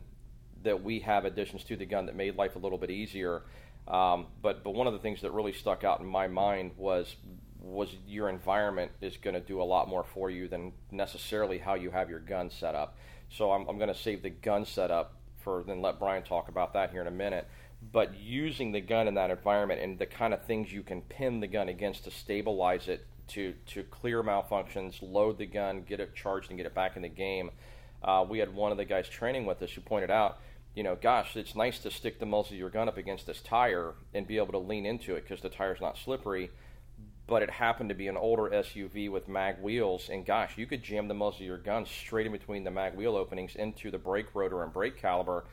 that 0.63 0.83
we 0.83 0.99
have 0.99 1.25
additions 1.25 1.63
to 1.65 1.75
the 1.75 1.85
gun 1.85 2.05
that 2.07 2.15
made 2.15 2.35
life 2.35 2.55
a 2.55 2.59
little 2.59 2.77
bit 2.77 2.89
easier. 2.89 3.43
Um, 3.87 4.27
but 4.41 4.63
but 4.63 4.73
one 4.73 4.87
of 4.87 4.93
the 4.93 4.99
things 4.99 5.21
that 5.21 5.31
really 5.31 5.53
stuck 5.53 5.83
out 5.83 5.99
in 5.99 6.05
my 6.07 6.27
mind 6.27 6.71
was 6.77 7.15
was 7.59 7.95
your 8.07 8.29
environment 8.29 8.91
is 9.01 9.17
going 9.17 9.33
to 9.33 9.39
do 9.39 9.61
a 9.61 9.63
lot 9.63 9.87
more 9.87 10.03
for 10.03 10.29
you 10.29 10.47
than 10.47 10.71
necessarily 10.91 11.57
how 11.57 11.73
you 11.73 11.89
have 11.89 12.09
your 12.09 12.19
gun 12.19 12.49
set 12.49 12.75
up. 12.75 12.97
So 13.29 13.51
I'm, 13.51 13.67
I'm 13.67 13.77
going 13.77 13.91
to 13.91 13.99
save 13.99 14.21
the 14.21 14.29
gun 14.29 14.65
setup 14.65 15.15
for 15.45 15.63
then 15.65 15.81
let 15.81 15.99
Brian 15.99 16.23
talk 16.23 16.47
about 16.47 16.73
that 16.73 16.91
here 16.91 17.01
in 17.01 17.07
a 17.07 17.11
minute. 17.11 17.47
But 17.91 18.15
using 18.19 18.71
the 18.71 18.81
gun 18.81 19.07
in 19.07 19.13
that 19.15 19.29
environment 19.29 19.81
and 19.81 19.97
the 19.97 20.05
kind 20.05 20.33
of 20.33 20.43
things 20.45 20.71
you 20.71 20.83
can 20.83 21.01
pin 21.01 21.39
the 21.39 21.47
gun 21.47 21.69
against 21.69 22.03
to 22.05 22.11
stabilize 22.11 22.87
it, 22.87 23.05
to 23.29 23.53
to 23.67 23.83
clear 23.83 24.23
malfunctions, 24.23 25.01
load 25.01 25.37
the 25.37 25.45
gun, 25.45 25.83
get 25.87 25.99
it 25.99 26.15
charged, 26.15 26.49
and 26.49 26.57
get 26.57 26.65
it 26.65 26.73
back 26.73 26.95
in 26.95 27.01
the 27.01 27.09
game. 27.09 27.51
Uh, 28.03 28.25
we 28.27 28.39
had 28.39 28.53
one 28.53 28.71
of 28.71 28.77
the 28.77 28.85
guys 28.85 29.09
training 29.09 29.45
with 29.45 29.61
us 29.61 29.71
who 29.71 29.81
pointed 29.81 30.11
out 30.11 30.39
you 30.75 30.83
know, 30.83 30.95
gosh, 30.95 31.35
it's 31.37 31.55
nice 31.55 31.79
to 31.79 31.89
stick 31.89 32.19
the 32.19 32.25
muzzle 32.25 32.53
of 32.53 32.59
your 32.59 32.69
gun 32.69 32.89
up 32.89 32.97
against 32.97 33.25
this 33.25 33.41
tire 33.41 33.93
and 34.13 34.27
be 34.27 34.37
able 34.37 34.51
to 34.51 34.57
lean 34.57 34.85
into 34.85 35.15
it 35.15 35.23
because 35.23 35.41
the 35.41 35.49
tire's 35.49 35.79
not 35.79 35.97
slippery. 35.97 36.51
But 37.27 37.41
it 37.41 37.49
happened 37.49 37.89
to 37.89 37.95
be 37.95 38.07
an 38.07 38.17
older 38.17 38.49
SUV 38.49 39.09
with 39.09 39.27
mag 39.27 39.59
wheels, 39.59 40.09
and 40.09 40.25
gosh, 40.25 40.57
you 40.57 40.67
could 40.67 40.83
jam 40.83 41.07
the 41.07 41.15
muzzle 41.15 41.41
of 41.41 41.47
your 41.47 41.57
gun 41.57 41.85
straight 41.85 42.27
in 42.27 42.31
between 42.33 42.65
the 42.65 42.71
mag 42.71 42.93
wheel 42.93 43.15
openings 43.15 43.55
into 43.55 43.89
the 43.89 43.97
brake 43.97 44.35
rotor 44.35 44.61
and 44.61 44.71
brake 44.71 45.01
caliper 45.01 45.43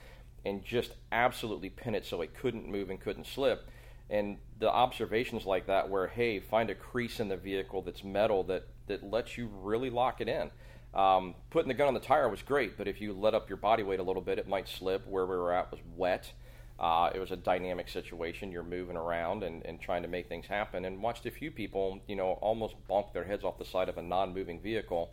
and 0.44 0.64
just 0.64 0.92
absolutely 1.12 1.70
pin 1.70 1.94
it 1.94 2.04
so 2.04 2.20
it 2.20 2.34
couldn't 2.34 2.68
move 2.68 2.90
and 2.90 3.00
couldn't 3.00 3.26
slip. 3.26 3.68
And 4.10 4.38
the 4.58 4.70
observations 4.70 5.46
like 5.46 5.66
that, 5.68 5.88
where 5.88 6.08
hey, 6.08 6.40
find 6.40 6.68
a 6.68 6.74
crease 6.74 7.20
in 7.20 7.28
the 7.28 7.36
vehicle 7.36 7.80
that's 7.82 8.04
metal 8.04 8.42
that, 8.44 8.66
that 8.88 9.08
lets 9.08 9.38
you 9.38 9.48
really 9.62 9.88
lock 9.88 10.20
it 10.20 10.28
in. 10.28 10.50
Um, 10.94 11.34
putting 11.50 11.68
the 11.68 11.74
gun 11.74 11.88
on 11.88 11.94
the 11.94 12.00
tire 12.00 12.28
was 12.28 12.42
great, 12.42 12.76
but 12.76 12.86
if 12.86 13.00
you 13.00 13.12
let 13.12 13.34
up 13.34 13.48
your 13.48 13.56
body 13.56 13.82
weight 13.82 14.00
a 14.00 14.02
little 14.02 14.22
bit, 14.22 14.38
it 14.38 14.46
might 14.46 14.68
slip. 14.68 15.06
Where 15.06 15.24
we 15.24 15.36
were 15.36 15.52
at 15.52 15.70
was 15.70 15.80
wet. 15.96 16.32
Uh, 16.78 17.10
it 17.14 17.18
was 17.20 17.30
a 17.30 17.36
dynamic 17.36 17.88
situation. 17.88 18.50
You're 18.50 18.62
moving 18.62 18.96
around 18.96 19.44
and, 19.44 19.64
and 19.64 19.80
trying 19.80 20.02
to 20.02 20.08
make 20.08 20.28
things 20.28 20.46
happen. 20.46 20.84
And 20.84 21.00
watched 21.00 21.24
a 21.26 21.30
few 21.30 21.50
people, 21.50 22.00
you 22.08 22.16
know, 22.16 22.32
almost 22.40 22.74
bonk 22.90 23.12
their 23.12 23.24
heads 23.24 23.44
off 23.44 23.58
the 23.58 23.64
side 23.64 23.88
of 23.88 23.98
a 23.98 24.02
non-moving 24.02 24.60
vehicle, 24.60 25.10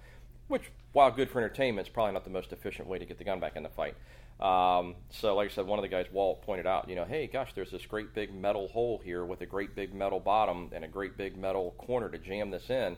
which, 0.47 0.71
while 0.93 1.11
good 1.11 1.29
for 1.29 1.39
entertainment, 1.39 1.87
is 1.87 1.93
probably 1.93 2.13
not 2.13 2.23
the 2.23 2.31
most 2.31 2.51
efficient 2.51 2.87
way 2.87 2.97
to 2.97 3.05
get 3.05 3.17
the 3.17 3.23
gun 3.23 3.39
back 3.39 3.55
in 3.55 3.63
the 3.63 3.69
fight. 3.69 3.95
Um, 4.39 4.95
so, 5.09 5.35
like 5.35 5.51
I 5.51 5.53
said, 5.53 5.67
one 5.67 5.79
of 5.79 5.83
the 5.83 5.89
guys, 5.89 6.07
Walt, 6.11 6.41
pointed 6.41 6.65
out, 6.65 6.89
you 6.89 6.95
know, 6.95 7.05
hey, 7.05 7.27
gosh, 7.27 7.53
there's 7.53 7.71
this 7.71 7.85
great 7.85 8.13
big 8.13 8.33
metal 8.33 8.69
hole 8.69 9.01
here 9.03 9.25
with 9.25 9.41
a 9.41 9.45
great 9.45 9.75
big 9.75 9.93
metal 9.93 10.19
bottom 10.19 10.69
and 10.71 10.83
a 10.83 10.87
great 10.87 11.17
big 11.17 11.37
metal 11.37 11.75
corner 11.77 12.09
to 12.09 12.17
jam 12.17 12.49
this 12.49 12.69
in. 12.69 12.95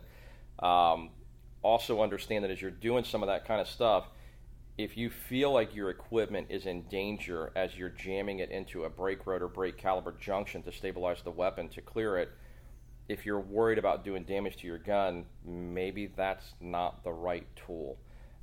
Um, 0.59 1.09
also 1.63 2.01
understand 2.01 2.43
that 2.43 2.51
as 2.51 2.61
you're 2.61 2.71
doing 2.71 3.03
some 3.03 3.23
of 3.23 3.27
that 3.27 3.47
kind 3.47 3.61
of 3.61 3.67
stuff, 3.67 4.05
if 4.77 4.97
you 4.97 5.09
feel 5.09 5.51
like 5.51 5.75
your 5.75 5.89
equipment 5.89 6.47
is 6.49 6.65
in 6.65 6.83
danger 6.83 7.51
as 7.55 7.75
you're 7.75 7.89
jamming 7.89 8.39
it 8.39 8.49
into 8.51 8.85
a 8.85 8.89
brake 8.89 9.25
rotor, 9.27 9.47
brake 9.47 9.81
caliper 9.81 10.17
junction 10.19 10.63
to 10.63 10.71
stabilize 10.71 11.21
the 11.23 11.31
weapon 11.31 11.69
to 11.69 11.81
clear 11.81 12.17
it, 12.17 12.31
if 13.09 13.25
you're 13.25 13.39
worried 13.39 13.77
about 13.77 14.03
doing 14.03 14.23
damage 14.23 14.57
to 14.57 14.67
your 14.67 14.77
gun, 14.77 15.25
maybe 15.45 16.07
that's 16.15 16.53
not 16.61 17.03
the 17.03 17.11
right 17.11 17.45
tool. 17.55 17.97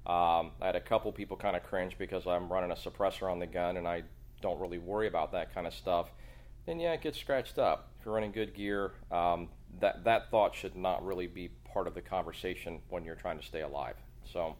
Um, 0.06 0.52
I 0.60 0.66
had 0.66 0.76
a 0.76 0.80
couple 0.80 1.10
people 1.12 1.36
kind 1.36 1.56
of 1.56 1.62
cringe 1.64 1.96
because 1.98 2.26
I'm 2.26 2.50
running 2.50 2.70
a 2.70 2.74
suppressor 2.74 3.30
on 3.30 3.38
the 3.38 3.46
gun 3.46 3.76
and 3.76 3.86
I 3.86 4.02
don't 4.40 4.60
really 4.60 4.78
worry 4.78 5.08
about 5.08 5.32
that 5.32 5.54
kind 5.54 5.66
of 5.66 5.74
stuff. 5.74 6.08
Then 6.66 6.78
yeah, 6.78 6.92
it 6.92 7.02
gets 7.02 7.18
scratched 7.18 7.58
up. 7.58 7.92
If 7.98 8.04
you're 8.04 8.14
running 8.14 8.32
good 8.32 8.54
gear, 8.54 8.92
um, 9.10 9.48
that 9.80 10.04
that 10.04 10.30
thought 10.30 10.54
should 10.54 10.76
not 10.76 11.04
really 11.04 11.26
be 11.26 11.50
part 11.72 11.86
of 11.86 11.94
the 11.94 12.00
conversation 12.00 12.80
when 12.88 13.04
you're 13.04 13.14
trying 13.14 13.38
to 13.38 13.44
stay 13.44 13.62
alive. 13.62 13.96
So 14.32 14.56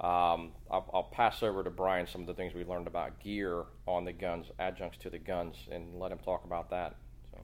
um, 0.00 0.52
I'll, 0.70 0.90
I'll, 0.92 1.10
pass 1.12 1.42
over 1.42 1.62
to 1.62 1.70
Brian 1.70 2.06
some 2.06 2.22
of 2.22 2.26
the 2.26 2.34
things 2.34 2.52
we 2.52 2.64
learned 2.64 2.88
about 2.88 3.20
gear 3.20 3.64
on 3.86 4.04
the 4.04 4.12
guns, 4.12 4.46
adjuncts 4.58 4.98
to 5.02 5.10
the 5.10 5.18
guns, 5.18 5.54
and 5.70 6.00
let 6.00 6.10
him 6.10 6.18
talk 6.18 6.44
about 6.44 6.70
that. 6.70 6.96
So. 7.30 7.38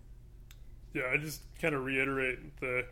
Yeah, 0.94 1.02
I 1.12 1.16
just 1.16 1.42
kind 1.60 1.76
of 1.76 1.84
reiterate 1.84 2.58
the, 2.58 2.86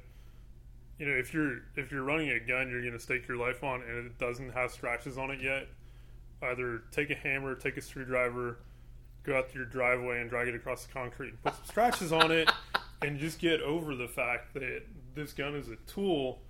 you 0.98 1.06
know, 1.06 1.12
if 1.12 1.34
you're 1.34 1.58
if 1.74 1.90
you're 1.90 2.04
running 2.04 2.30
a 2.30 2.38
gun, 2.38 2.70
you're 2.70 2.82
going 2.82 2.92
to 2.92 3.00
stake 3.00 3.26
your 3.26 3.36
life 3.36 3.64
on, 3.64 3.82
and 3.82 4.06
it 4.06 4.18
doesn't 4.18 4.50
have 4.50 4.70
scratches 4.70 5.18
on 5.18 5.32
it 5.32 5.40
yet. 5.42 5.66
Either 6.40 6.82
take 6.92 7.10
a 7.10 7.16
hammer, 7.16 7.56
take 7.56 7.76
a 7.76 7.82
screwdriver, 7.82 8.60
go 9.24 9.36
out 9.36 9.50
to 9.50 9.56
your 9.56 9.66
driveway 9.66 10.20
and 10.20 10.30
drag 10.30 10.46
it 10.46 10.54
across 10.54 10.86
the 10.86 10.92
concrete, 10.92 11.30
and 11.30 11.42
put 11.42 11.54
some 11.56 11.64
scratches 11.64 12.12
on 12.12 12.30
it, 12.30 12.48
and 13.02 13.18
just 13.18 13.38
get 13.38 13.60
over 13.60 13.94
the 13.94 14.08
fact 14.08 14.54
that 14.54 14.82
this 15.14 15.32
gun 15.32 15.54
is 15.54 15.68
a 15.68 15.76
tool. 15.86 16.40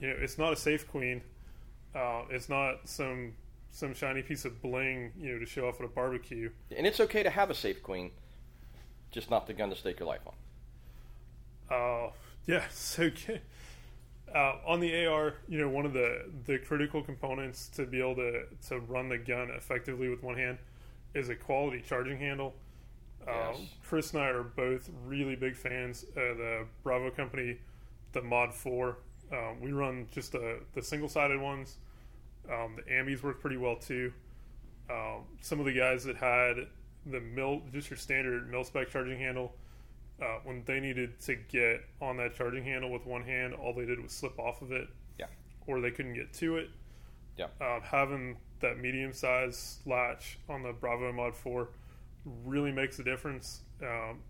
You 0.00 0.08
know, 0.08 0.16
it's 0.18 0.38
not 0.38 0.52
a 0.52 0.56
safe 0.56 0.88
queen. 0.88 1.22
Uh, 1.94 2.22
it's 2.30 2.48
not 2.48 2.88
some 2.88 3.34
some 3.70 3.94
shiny 3.94 4.22
piece 4.22 4.44
of 4.44 4.60
bling, 4.60 5.12
you 5.18 5.32
know, 5.32 5.38
to 5.38 5.46
show 5.46 5.66
off 5.66 5.80
at 5.80 5.86
a 5.86 5.88
barbecue. 5.88 6.50
And 6.76 6.86
it's 6.86 7.00
okay 7.00 7.22
to 7.22 7.30
have 7.30 7.48
a 7.48 7.54
safe 7.54 7.82
queen, 7.82 8.10
just 9.10 9.30
not 9.30 9.46
the 9.46 9.54
gun 9.54 9.70
to 9.70 9.76
stake 9.76 9.98
your 9.98 10.08
life 10.08 10.20
on. 10.26 10.34
Uh, 11.70 12.10
yeah, 12.46 12.64
so 12.70 13.10
uh, 14.34 14.54
on 14.66 14.80
the 14.80 15.06
AR, 15.06 15.34
you 15.48 15.58
know, 15.58 15.68
one 15.68 15.86
of 15.86 15.92
the 15.92 16.30
the 16.46 16.58
critical 16.58 17.02
components 17.02 17.68
to 17.68 17.86
be 17.86 18.00
able 18.00 18.16
to 18.16 18.44
to 18.68 18.80
run 18.80 19.08
the 19.08 19.18
gun 19.18 19.50
effectively 19.50 20.08
with 20.08 20.22
one 20.22 20.36
hand 20.36 20.58
is 21.14 21.28
a 21.28 21.34
quality 21.34 21.82
charging 21.86 22.18
handle. 22.18 22.54
Yes. 23.26 23.56
Um, 23.56 23.68
Chris 23.86 24.12
and 24.12 24.22
I 24.22 24.26
are 24.26 24.42
both 24.42 24.90
really 25.06 25.36
big 25.36 25.56
fans 25.56 26.04
of 26.16 26.38
the 26.38 26.66
Bravo 26.82 27.10
company, 27.10 27.58
the 28.12 28.22
Mod 28.22 28.54
4. 28.54 28.98
Um, 29.32 29.60
we 29.60 29.72
run 29.72 30.06
just 30.10 30.32
the, 30.32 30.60
the 30.74 30.82
single 30.82 31.08
sided 31.08 31.40
ones. 31.40 31.76
Um, 32.50 32.76
the 32.76 32.82
Ambis 32.92 33.22
work 33.22 33.40
pretty 33.40 33.56
well 33.56 33.76
too. 33.76 34.12
Um, 34.90 35.24
some 35.40 35.60
of 35.60 35.66
the 35.66 35.72
guys 35.72 36.04
that 36.04 36.16
had 36.16 36.66
the 37.06 37.20
mil, 37.20 37.62
just 37.72 37.90
your 37.90 37.96
standard 37.96 38.50
mil 38.50 38.64
spec 38.64 38.90
charging 38.90 39.18
handle, 39.18 39.54
uh, 40.20 40.38
when 40.44 40.62
they 40.66 40.80
needed 40.80 41.18
to 41.20 41.34
get 41.34 41.84
on 42.00 42.16
that 42.16 42.34
charging 42.34 42.64
handle 42.64 42.90
with 42.90 43.06
one 43.06 43.22
hand, 43.22 43.54
all 43.54 43.72
they 43.72 43.86
did 43.86 44.00
was 44.00 44.12
slip 44.12 44.38
off 44.38 44.62
of 44.62 44.72
it. 44.72 44.88
Yeah. 45.18 45.26
Or 45.66 45.80
they 45.80 45.90
couldn't 45.90 46.14
get 46.14 46.32
to 46.34 46.56
it. 46.56 46.70
Yeah. 47.36 47.46
Uh, 47.60 47.80
having 47.80 48.36
that 48.60 48.78
medium 48.78 49.12
size 49.12 49.78
latch 49.86 50.38
on 50.48 50.62
the 50.62 50.72
Bravo 50.72 51.12
Mod 51.12 51.34
4 51.34 51.68
really 52.44 52.72
makes 52.72 52.98
a 52.98 53.04
difference. 53.04 53.62
Um, 53.82 54.20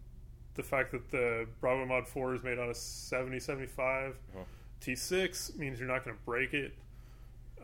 the 0.55 0.63
fact 0.63 0.93
that 0.93 1.11
the 1.11 1.47
Bravo 1.61 1.87
Mod 1.87 2.07
4 2.07 2.35
is 2.35 2.43
made 2.43 2.59
on 2.59 2.69
a 2.69 2.75
70 2.75 3.41
75 3.41 4.15
uh-huh. 4.35 4.45
T6 4.81 5.57
means 5.57 5.79
you're 5.79 5.89
not 5.89 6.05
going 6.05 6.17
to 6.17 6.23
break 6.25 6.55
it. 6.55 6.75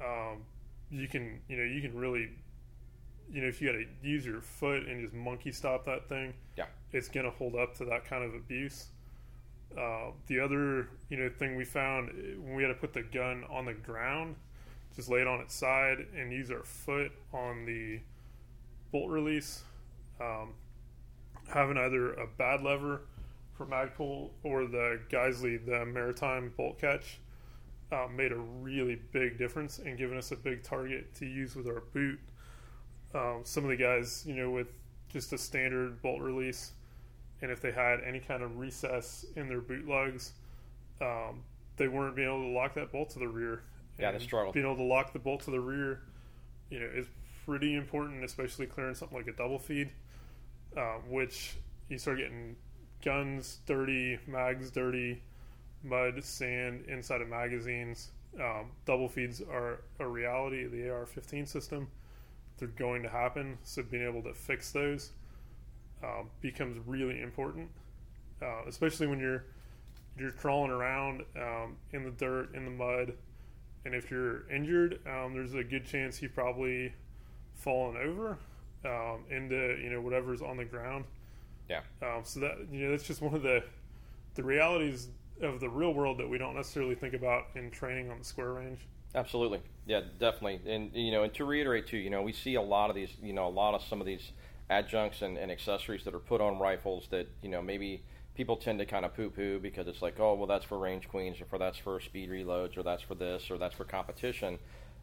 Um, 0.02 0.44
you 0.90 1.08
can, 1.08 1.40
you 1.48 1.56
know, 1.56 1.64
you 1.64 1.82
can 1.82 1.94
really, 1.96 2.30
you 3.30 3.42
know, 3.42 3.48
if 3.48 3.60
you 3.60 3.68
got 3.68 3.78
to 3.78 3.84
use 4.02 4.24
your 4.24 4.40
foot 4.40 4.86
and 4.86 5.02
just 5.02 5.12
monkey 5.12 5.52
stop 5.52 5.84
that 5.86 6.08
thing, 6.08 6.32
yeah, 6.56 6.66
it's 6.92 7.08
going 7.08 7.24
to 7.24 7.32
hold 7.32 7.56
up 7.56 7.74
to 7.78 7.84
that 7.86 8.04
kind 8.04 8.24
of 8.24 8.34
abuse. 8.34 8.86
Uh, 9.76 10.12
the 10.28 10.40
other, 10.40 10.88
you 11.10 11.18
know, 11.18 11.28
thing 11.28 11.56
we 11.56 11.64
found 11.64 12.08
when 12.42 12.54
we 12.54 12.62
had 12.62 12.68
to 12.68 12.74
put 12.74 12.92
the 12.92 13.02
gun 13.02 13.44
on 13.50 13.66
the 13.66 13.74
ground, 13.74 14.36
just 14.94 15.10
lay 15.10 15.20
it 15.20 15.26
on 15.26 15.40
its 15.40 15.54
side 15.54 16.06
and 16.16 16.32
use 16.32 16.50
our 16.50 16.62
foot 16.62 17.12
on 17.34 17.66
the 17.66 18.00
bolt 18.92 19.10
release 19.10 19.64
um, 20.20 20.54
having 21.48 21.76
either 21.78 22.12
a 22.14 22.26
bad 22.26 22.62
lever 22.62 23.02
for 23.56 23.66
Magpul 23.66 24.30
or 24.42 24.66
the 24.66 25.00
Geissele, 25.10 25.64
the 25.64 25.84
maritime 25.84 26.52
bolt 26.56 26.78
catch, 26.80 27.18
uh, 27.90 28.06
made 28.14 28.32
a 28.32 28.36
really 28.36 29.00
big 29.12 29.38
difference 29.38 29.78
in 29.78 29.96
giving 29.96 30.18
us 30.18 30.30
a 30.30 30.36
big 30.36 30.62
target 30.62 31.14
to 31.16 31.26
use 31.26 31.56
with 31.56 31.66
our 31.66 31.82
boot. 31.92 32.18
Um, 33.14 33.40
some 33.44 33.64
of 33.64 33.70
the 33.70 33.76
guys, 33.76 34.24
you 34.26 34.34
know, 34.34 34.50
with 34.50 34.68
just 35.08 35.32
a 35.32 35.38
standard 35.38 36.02
bolt 36.02 36.20
release, 36.20 36.72
and 37.40 37.50
if 37.50 37.60
they 37.60 37.72
had 37.72 38.00
any 38.06 38.20
kind 38.20 38.42
of 38.42 38.58
recess 38.58 39.24
in 39.36 39.48
their 39.48 39.60
boot 39.60 39.88
lugs, 39.88 40.32
um, 41.00 41.42
they 41.76 41.88
weren't 41.88 42.14
being 42.16 42.28
able 42.28 42.42
to 42.42 42.48
lock 42.48 42.74
that 42.74 42.92
bolt 42.92 43.10
to 43.10 43.18
the 43.18 43.28
rear. 43.28 43.62
Yeah, 43.98 44.10
they 44.10 44.16
And 44.16 44.24
struggled. 44.24 44.54
Being 44.54 44.66
able 44.66 44.76
to 44.76 44.82
lock 44.82 45.12
the 45.12 45.18
bolt 45.18 45.42
to 45.44 45.50
the 45.50 45.60
rear, 45.60 46.02
you 46.70 46.80
know, 46.80 46.86
is 46.86 47.06
pretty 47.46 47.74
important, 47.74 48.22
especially 48.24 48.66
clearing 48.66 48.94
something 48.94 49.16
like 49.16 49.26
a 49.28 49.32
double 49.32 49.58
feed, 49.58 49.90
uh, 50.76 50.96
which 51.08 51.56
you 51.88 51.98
start 51.98 52.18
getting 52.18 52.56
guns 53.04 53.60
dirty, 53.66 54.18
mags 54.26 54.70
dirty, 54.70 55.22
mud, 55.82 56.22
sand 56.22 56.84
inside 56.88 57.20
of 57.20 57.28
magazines. 57.28 58.10
Um, 58.40 58.70
double 58.84 59.08
feeds 59.08 59.40
are 59.40 59.80
a 60.00 60.06
reality 60.06 60.64
of 60.64 60.72
the 60.72 60.88
AR-15 60.90 61.48
system. 61.48 61.88
They're 62.58 62.68
going 62.68 63.02
to 63.02 63.08
happen, 63.08 63.58
so 63.62 63.82
being 63.82 64.06
able 64.06 64.22
to 64.22 64.34
fix 64.34 64.72
those 64.72 65.12
um, 66.02 66.28
becomes 66.40 66.76
really 66.86 67.20
important, 67.20 67.70
uh, 68.42 68.62
especially 68.66 69.06
when 69.06 69.18
you're 69.18 69.44
you're 70.18 70.32
crawling 70.32 70.72
around 70.72 71.22
um, 71.36 71.76
in 71.92 72.02
the 72.02 72.10
dirt, 72.10 72.52
in 72.52 72.64
the 72.64 72.70
mud, 72.72 73.12
and 73.84 73.94
if 73.94 74.10
you're 74.10 74.50
injured, 74.50 74.98
um, 75.06 75.32
there's 75.32 75.54
a 75.54 75.62
good 75.62 75.86
chance 75.86 76.20
you've 76.20 76.34
probably 76.34 76.92
fallen 77.54 77.96
over 77.96 78.36
um, 78.84 79.24
into 79.30 79.78
you 79.82 79.90
know 79.90 80.00
whatever's 80.00 80.42
on 80.42 80.56
the 80.56 80.64
ground. 80.64 81.04
Yeah. 81.68 81.80
Um, 82.02 82.22
so 82.24 82.40
that 82.40 82.56
you 82.72 82.84
know 82.84 82.90
that's 82.90 83.04
just 83.04 83.20
one 83.20 83.34
of 83.34 83.42
the 83.42 83.62
the 84.34 84.42
realities 84.42 85.08
of 85.42 85.60
the 85.60 85.68
real 85.68 85.94
world 85.94 86.18
that 86.18 86.28
we 86.28 86.38
don't 86.38 86.54
necessarily 86.54 86.94
think 86.94 87.14
about 87.14 87.46
in 87.54 87.70
training 87.70 88.10
on 88.10 88.18
the 88.18 88.24
square 88.24 88.52
range. 88.52 88.80
Absolutely, 89.14 89.60
yeah, 89.86 90.00
definitely, 90.18 90.60
and 90.70 90.94
you 90.94 91.10
know, 91.10 91.22
and 91.22 91.32
to 91.34 91.44
reiterate 91.44 91.86
too, 91.86 91.96
you 91.96 92.10
know, 92.10 92.22
we 92.22 92.32
see 92.32 92.56
a 92.56 92.62
lot 92.62 92.90
of 92.90 92.96
these, 92.96 93.10
you 93.22 93.32
know, 93.32 93.46
a 93.46 93.50
lot 93.50 93.74
of 93.74 93.82
some 93.82 94.00
of 94.00 94.06
these 94.06 94.32
adjuncts 94.70 95.22
and, 95.22 95.38
and 95.38 95.50
accessories 95.50 96.04
that 96.04 96.14
are 96.14 96.18
put 96.18 96.42
on 96.42 96.58
rifles 96.58 97.06
that 97.10 97.26
you 97.42 97.48
know 97.48 97.62
maybe 97.62 98.02
people 98.34 98.56
tend 98.56 98.78
to 98.78 98.86
kind 98.86 99.04
of 99.04 99.12
poo-poo 99.16 99.58
because 99.58 99.88
it's 99.88 100.00
like, 100.00 100.20
oh, 100.20 100.34
well, 100.34 100.46
that's 100.46 100.64
for 100.64 100.78
range 100.78 101.08
queens, 101.08 101.40
or 101.40 101.44
for 101.46 101.58
that's 101.58 101.76
for 101.76 101.98
speed 102.00 102.30
reloads, 102.30 102.76
or 102.76 102.84
that's 102.84 103.02
for 103.02 103.16
this, 103.16 103.50
or 103.50 103.58
that's 103.58 103.74
for 103.74 103.84
competition. 103.84 104.58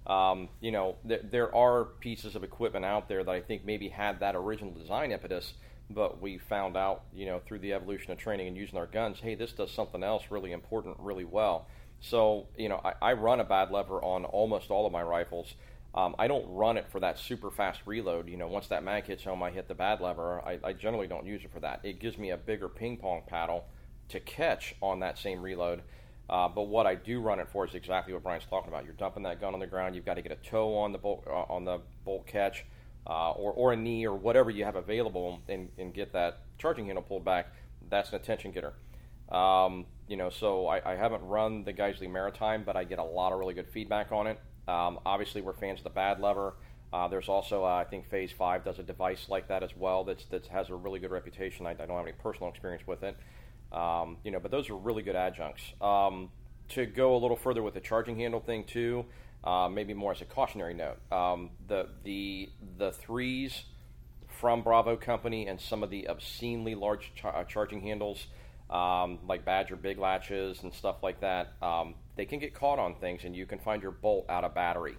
Um, 0.07 0.49
you 0.61 0.71
know, 0.71 0.97
th- 1.07 1.23
there 1.31 1.53
are 1.55 1.85
pieces 1.85 2.35
of 2.35 2.43
equipment 2.43 2.85
out 2.85 3.07
there 3.07 3.23
that 3.23 3.31
I 3.31 3.41
think 3.41 3.65
maybe 3.65 3.89
had 3.89 4.19
that 4.19 4.35
original 4.35 4.71
design 4.71 5.11
impetus, 5.11 5.53
but 5.89 6.21
we 6.21 6.37
found 6.37 6.77
out, 6.77 7.03
you 7.13 7.25
know, 7.25 7.41
through 7.45 7.59
the 7.59 7.73
evolution 7.73 8.11
of 8.11 8.17
training 8.17 8.47
and 8.47 8.57
using 8.57 8.77
our 8.77 8.87
guns, 8.87 9.17
hey, 9.21 9.35
this 9.35 9.51
does 9.51 9.71
something 9.71 10.03
else 10.03 10.23
really 10.29 10.51
important, 10.51 10.97
really 10.99 11.25
well. 11.25 11.67
So, 12.01 12.47
you 12.57 12.69
know, 12.69 12.81
I, 12.83 12.93
I 13.01 13.13
run 13.13 13.39
a 13.39 13.43
bad 13.43 13.71
lever 13.71 14.03
on 14.03 14.25
almost 14.25 14.69
all 14.69 14.85
of 14.85 14.91
my 14.91 15.01
rifles. 15.01 15.55
Um, 15.95 16.13
I 16.19 16.27
don't 16.27 16.45
run 16.49 16.77
it 16.77 16.85
for 16.91 16.99
that 16.99 17.17
super 17.17 17.49
fast 17.49 17.79
reload. 17.85 18.27
You 18.27 18.37
know, 18.37 18.47
once 18.47 18.67
that 18.67 18.83
mag 18.83 19.05
hits 19.05 19.23
home, 19.23 19.41
I 19.41 19.49
hit 19.49 19.67
the 19.67 19.75
bad 19.75 20.01
lever. 20.01 20.41
I, 20.41 20.59
I 20.63 20.73
generally 20.73 21.07
don't 21.07 21.25
use 21.25 21.43
it 21.43 21.51
for 21.53 21.61
that. 21.61 21.79
It 21.83 21.99
gives 21.99 22.17
me 22.17 22.31
a 22.31 22.37
bigger 22.37 22.67
ping 22.67 22.97
pong 22.97 23.23
paddle 23.25 23.65
to 24.09 24.19
catch 24.19 24.75
on 24.81 24.99
that 24.99 25.17
same 25.17 25.41
reload. 25.41 25.81
Uh, 26.29 26.47
but 26.47 26.63
what 26.63 26.87
I 26.87 26.95
do 26.95 27.21
run 27.21 27.39
it 27.39 27.47
for 27.51 27.67
is 27.67 27.75
exactly 27.75 28.13
what 28.13 28.23
Brian's 28.23 28.45
talking 28.49 28.69
about. 28.69 28.85
You're 28.85 28.93
dumping 28.93 29.23
that 29.23 29.39
gun 29.39 29.53
on 29.53 29.59
the 29.59 29.67
ground. 29.67 29.95
You've 29.95 30.05
got 30.05 30.15
to 30.15 30.21
get 30.21 30.31
a 30.31 30.49
toe 30.49 30.75
on 30.77 30.91
the 30.91 30.97
bolt 30.97 31.23
uh, 31.27 31.53
on 31.53 31.65
the 31.65 31.81
bolt 32.03 32.25
catch, 32.25 32.65
uh, 33.07 33.31
or 33.31 33.51
or 33.53 33.73
a 33.73 33.75
knee 33.75 34.05
or 34.05 34.15
whatever 34.15 34.49
you 34.49 34.65
have 34.65 34.75
available, 34.75 35.39
and, 35.47 35.69
and 35.77 35.93
get 35.93 36.13
that 36.13 36.39
charging 36.57 36.85
handle 36.85 37.03
pulled 37.03 37.25
back. 37.25 37.53
That's 37.89 38.09
an 38.09 38.15
attention 38.15 38.51
getter. 38.51 38.73
Um, 39.29 39.85
you 40.07 40.17
know, 40.17 40.29
so 40.29 40.67
I, 40.67 40.93
I 40.93 40.95
haven't 40.95 41.23
run 41.23 41.63
the 41.63 41.73
Geissele 41.73 42.11
Maritime, 42.11 42.63
but 42.63 42.75
I 42.75 42.83
get 42.83 42.99
a 42.99 43.03
lot 43.03 43.31
of 43.31 43.39
really 43.39 43.53
good 43.53 43.67
feedback 43.67 44.11
on 44.11 44.27
it. 44.27 44.39
Um, 44.67 44.99
obviously, 45.05 45.41
we're 45.41 45.53
fans 45.53 45.79
of 45.79 45.83
the 45.83 45.89
bad 45.91 46.19
lever. 46.19 46.55
Uh, 46.93 47.07
there's 47.07 47.27
also, 47.27 47.63
uh, 47.63 47.67
I 47.67 47.83
think, 47.83 48.07
Phase 48.09 48.31
Five 48.31 48.63
does 48.63 48.79
a 48.79 48.83
device 48.83 49.25
like 49.27 49.47
that 49.49 49.63
as 49.63 49.75
well. 49.75 50.03
That's 50.03 50.25
that 50.25 50.47
has 50.47 50.69
a 50.69 50.75
really 50.75 50.99
good 50.99 51.11
reputation. 51.11 51.65
I, 51.65 51.71
I 51.71 51.73
don't 51.73 51.89
have 51.97 52.05
any 52.05 52.13
personal 52.13 52.49
experience 52.49 52.87
with 52.87 53.03
it, 53.03 53.17
um, 53.71 54.17
you 54.23 54.31
know, 54.31 54.39
but 54.39 54.51
those 54.51 54.69
are 54.69 54.75
really 54.75 55.03
good 55.03 55.15
adjuncts. 55.15 55.63
Um, 55.81 56.29
to 56.69 56.85
go 56.85 57.15
a 57.15 57.19
little 57.19 57.37
further 57.37 57.61
with 57.61 57.75
the 57.75 57.79
charging 57.79 58.17
handle 58.17 58.39
thing 58.39 58.63
too, 58.63 59.05
uh, 59.43 59.69
maybe 59.69 59.93
more 59.93 60.11
as 60.11 60.21
a 60.21 60.25
cautionary 60.25 60.73
note, 60.73 60.97
um, 61.11 61.51
the 61.67 61.87
the 62.03 62.49
the 62.77 62.91
threes 62.91 63.65
from 64.27 64.61
Bravo 64.61 64.95
Company 64.95 65.47
and 65.47 65.59
some 65.59 65.83
of 65.83 65.89
the 65.89 66.07
obscenely 66.09 66.75
large 66.75 67.13
char- 67.15 67.35
uh, 67.35 67.43
charging 67.43 67.81
handles, 67.81 68.27
um, 68.69 69.19
like 69.27 69.45
Badger 69.45 69.75
big 69.75 69.97
latches 69.97 70.63
and 70.63 70.73
stuff 70.73 71.03
like 71.03 71.21
that, 71.21 71.53
um, 71.61 71.95
they 72.15 72.25
can 72.25 72.39
get 72.39 72.53
caught 72.53 72.79
on 72.79 72.95
things, 72.95 73.23
and 73.23 73.35
you 73.35 73.45
can 73.45 73.59
find 73.59 73.81
your 73.81 73.91
bolt 73.91 74.25
out 74.29 74.43
of 74.43 74.53
battery. 74.53 74.97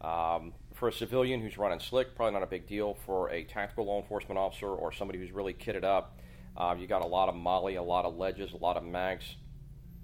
Um, 0.00 0.52
for 0.74 0.88
a 0.88 0.92
civilian 0.92 1.40
who's 1.40 1.58
running 1.58 1.80
slick, 1.80 2.14
probably 2.14 2.34
not 2.34 2.44
a 2.44 2.46
big 2.46 2.68
deal. 2.68 2.96
For 3.04 3.30
a 3.30 3.42
tactical 3.44 3.86
law 3.86 4.00
enforcement 4.00 4.38
officer 4.38 4.68
or 4.68 4.92
somebody 4.92 5.18
who's 5.18 5.32
really 5.32 5.52
kitted 5.52 5.82
up, 5.82 6.17
uh, 6.58 6.74
you 6.76 6.88
got 6.88 7.02
a 7.02 7.06
lot 7.06 7.28
of 7.28 7.36
MOLLE, 7.36 7.78
a 7.78 7.80
lot 7.80 8.04
of 8.04 8.16
ledges, 8.16 8.52
a 8.52 8.56
lot 8.56 8.76
of 8.76 8.82
mags, 8.82 9.36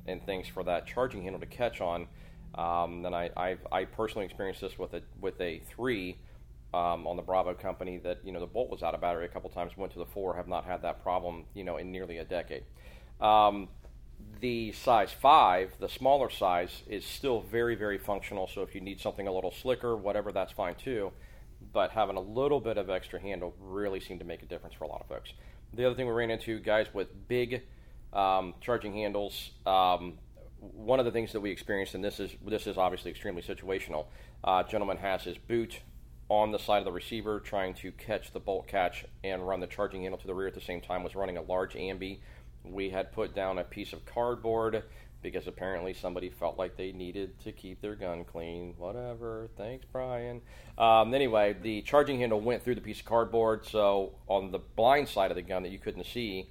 and 0.06 0.24
things 0.24 0.46
for 0.46 0.62
that 0.62 0.86
charging 0.86 1.22
handle 1.22 1.40
to 1.40 1.46
catch 1.46 1.80
on. 1.80 2.06
Um, 2.54 3.04
and 3.04 3.14
I, 3.14 3.30
I've, 3.36 3.66
I 3.72 3.84
personally 3.84 4.24
experienced 4.24 4.60
this 4.60 4.78
with 4.78 4.94
a 4.94 5.02
with 5.20 5.40
a 5.40 5.60
three 5.68 6.16
um, 6.72 7.06
on 7.06 7.16
the 7.16 7.22
Bravo 7.22 7.54
company 7.54 7.98
that 7.98 8.18
you 8.24 8.30
know 8.30 8.38
the 8.38 8.46
bolt 8.46 8.70
was 8.70 8.84
out 8.84 8.94
of 8.94 9.00
battery 9.00 9.24
a 9.24 9.28
couple 9.28 9.50
times. 9.50 9.76
Went 9.76 9.92
to 9.94 9.98
the 9.98 10.06
four, 10.06 10.36
have 10.36 10.46
not 10.46 10.64
had 10.64 10.82
that 10.82 11.02
problem 11.02 11.44
you 11.54 11.64
know 11.64 11.76
in 11.78 11.90
nearly 11.90 12.18
a 12.18 12.24
decade. 12.24 12.62
Um, 13.20 13.68
the 14.40 14.70
size 14.70 15.10
five, 15.10 15.72
the 15.80 15.88
smaller 15.88 16.30
size, 16.30 16.82
is 16.86 17.04
still 17.04 17.40
very 17.40 17.74
very 17.74 17.98
functional. 17.98 18.46
So 18.46 18.62
if 18.62 18.76
you 18.76 18.80
need 18.80 19.00
something 19.00 19.26
a 19.26 19.32
little 19.32 19.50
slicker, 19.50 19.96
whatever, 19.96 20.30
that's 20.30 20.52
fine 20.52 20.76
too. 20.76 21.10
But 21.72 21.90
having 21.90 22.16
a 22.16 22.20
little 22.20 22.60
bit 22.60 22.78
of 22.78 22.88
extra 22.90 23.20
handle 23.20 23.54
really 23.58 23.98
seemed 23.98 24.20
to 24.20 24.26
make 24.26 24.42
a 24.44 24.46
difference 24.46 24.76
for 24.76 24.84
a 24.84 24.88
lot 24.88 25.00
of 25.00 25.08
folks. 25.08 25.32
The 25.74 25.84
other 25.86 25.94
thing 25.94 26.06
we 26.06 26.12
ran 26.12 26.30
into, 26.30 26.58
guys 26.60 26.86
with 26.92 27.08
big 27.26 27.62
um, 28.12 28.54
charging 28.60 28.92
handles. 28.92 29.50
Um, 29.66 30.18
one 30.60 30.98
of 31.00 31.04
the 31.04 31.10
things 31.10 31.32
that 31.32 31.40
we 31.40 31.50
experienced, 31.50 31.94
and 31.94 32.04
this 32.04 32.20
is 32.20 32.30
this 32.46 32.66
is 32.66 32.78
obviously 32.78 33.10
extremely 33.10 33.42
situational. 33.42 34.06
Uh, 34.42 34.62
gentleman 34.62 34.98
has 34.98 35.22
his 35.22 35.36
boot 35.36 35.80
on 36.28 36.52
the 36.52 36.58
side 36.58 36.78
of 36.78 36.84
the 36.84 36.92
receiver, 36.92 37.40
trying 37.40 37.74
to 37.74 37.90
catch 37.92 38.32
the 38.32 38.40
bolt 38.40 38.68
catch 38.68 39.04
and 39.24 39.46
run 39.46 39.60
the 39.60 39.66
charging 39.66 40.02
handle 40.02 40.18
to 40.18 40.26
the 40.26 40.34
rear 40.34 40.46
at 40.46 40.54
the 40.54 40.60
same 40.60 40.80
time. 40.80 41.02
Was 41.02 41.16
running 41.16 41.36
a 41.36 41.42
large 41.42 41.74
ambi. 41.74 42.20
We 42.62 42.90
had 42.90 43.12
put 43.12 43.34
down 43.34 43.58
a 43.58 43.64
piece 43.64 43.92
of 43.92 44.06
cardboard 44.06 44.84
because 45.24 45.48
apparently 45.48 45.92
somebody 45.92 46.30
felt 46.30 46.56
like 46.56 46.76
they 46.76 46.92
needed 46.92 47.40
to 47.40 47.50
keep 47.50 47.80
their 47.80 47.96
gun 47.96 48.24
clean. 48.24 48.74
Whatever. 48.78 49.48
Thanks, 49.56 49.84
Brian. 49.90 50.40
Um, 50.78 51.12
anyway, 51.12 51.56
the 51.60 51.82
charging 51.82 52.20
handle 52.20 52.40
went 52.40 52.62
through 52.62 52.76
the 52.76 52.80
piece 52.80 53.00
of 53.00 53.06
cardboard, 53.06 53.66
so 53.66 54.12
on 54.28 54.52
the 54.52 54.60
blind 54.60 55.08
side 55.08 55.32
of 55.32 55.34
the 55.34 55.42
gun 55.42 55.64
that 55.64 55.72
you 55.72 55.80
couldn't 55.80 56.06
see 56.06 56.48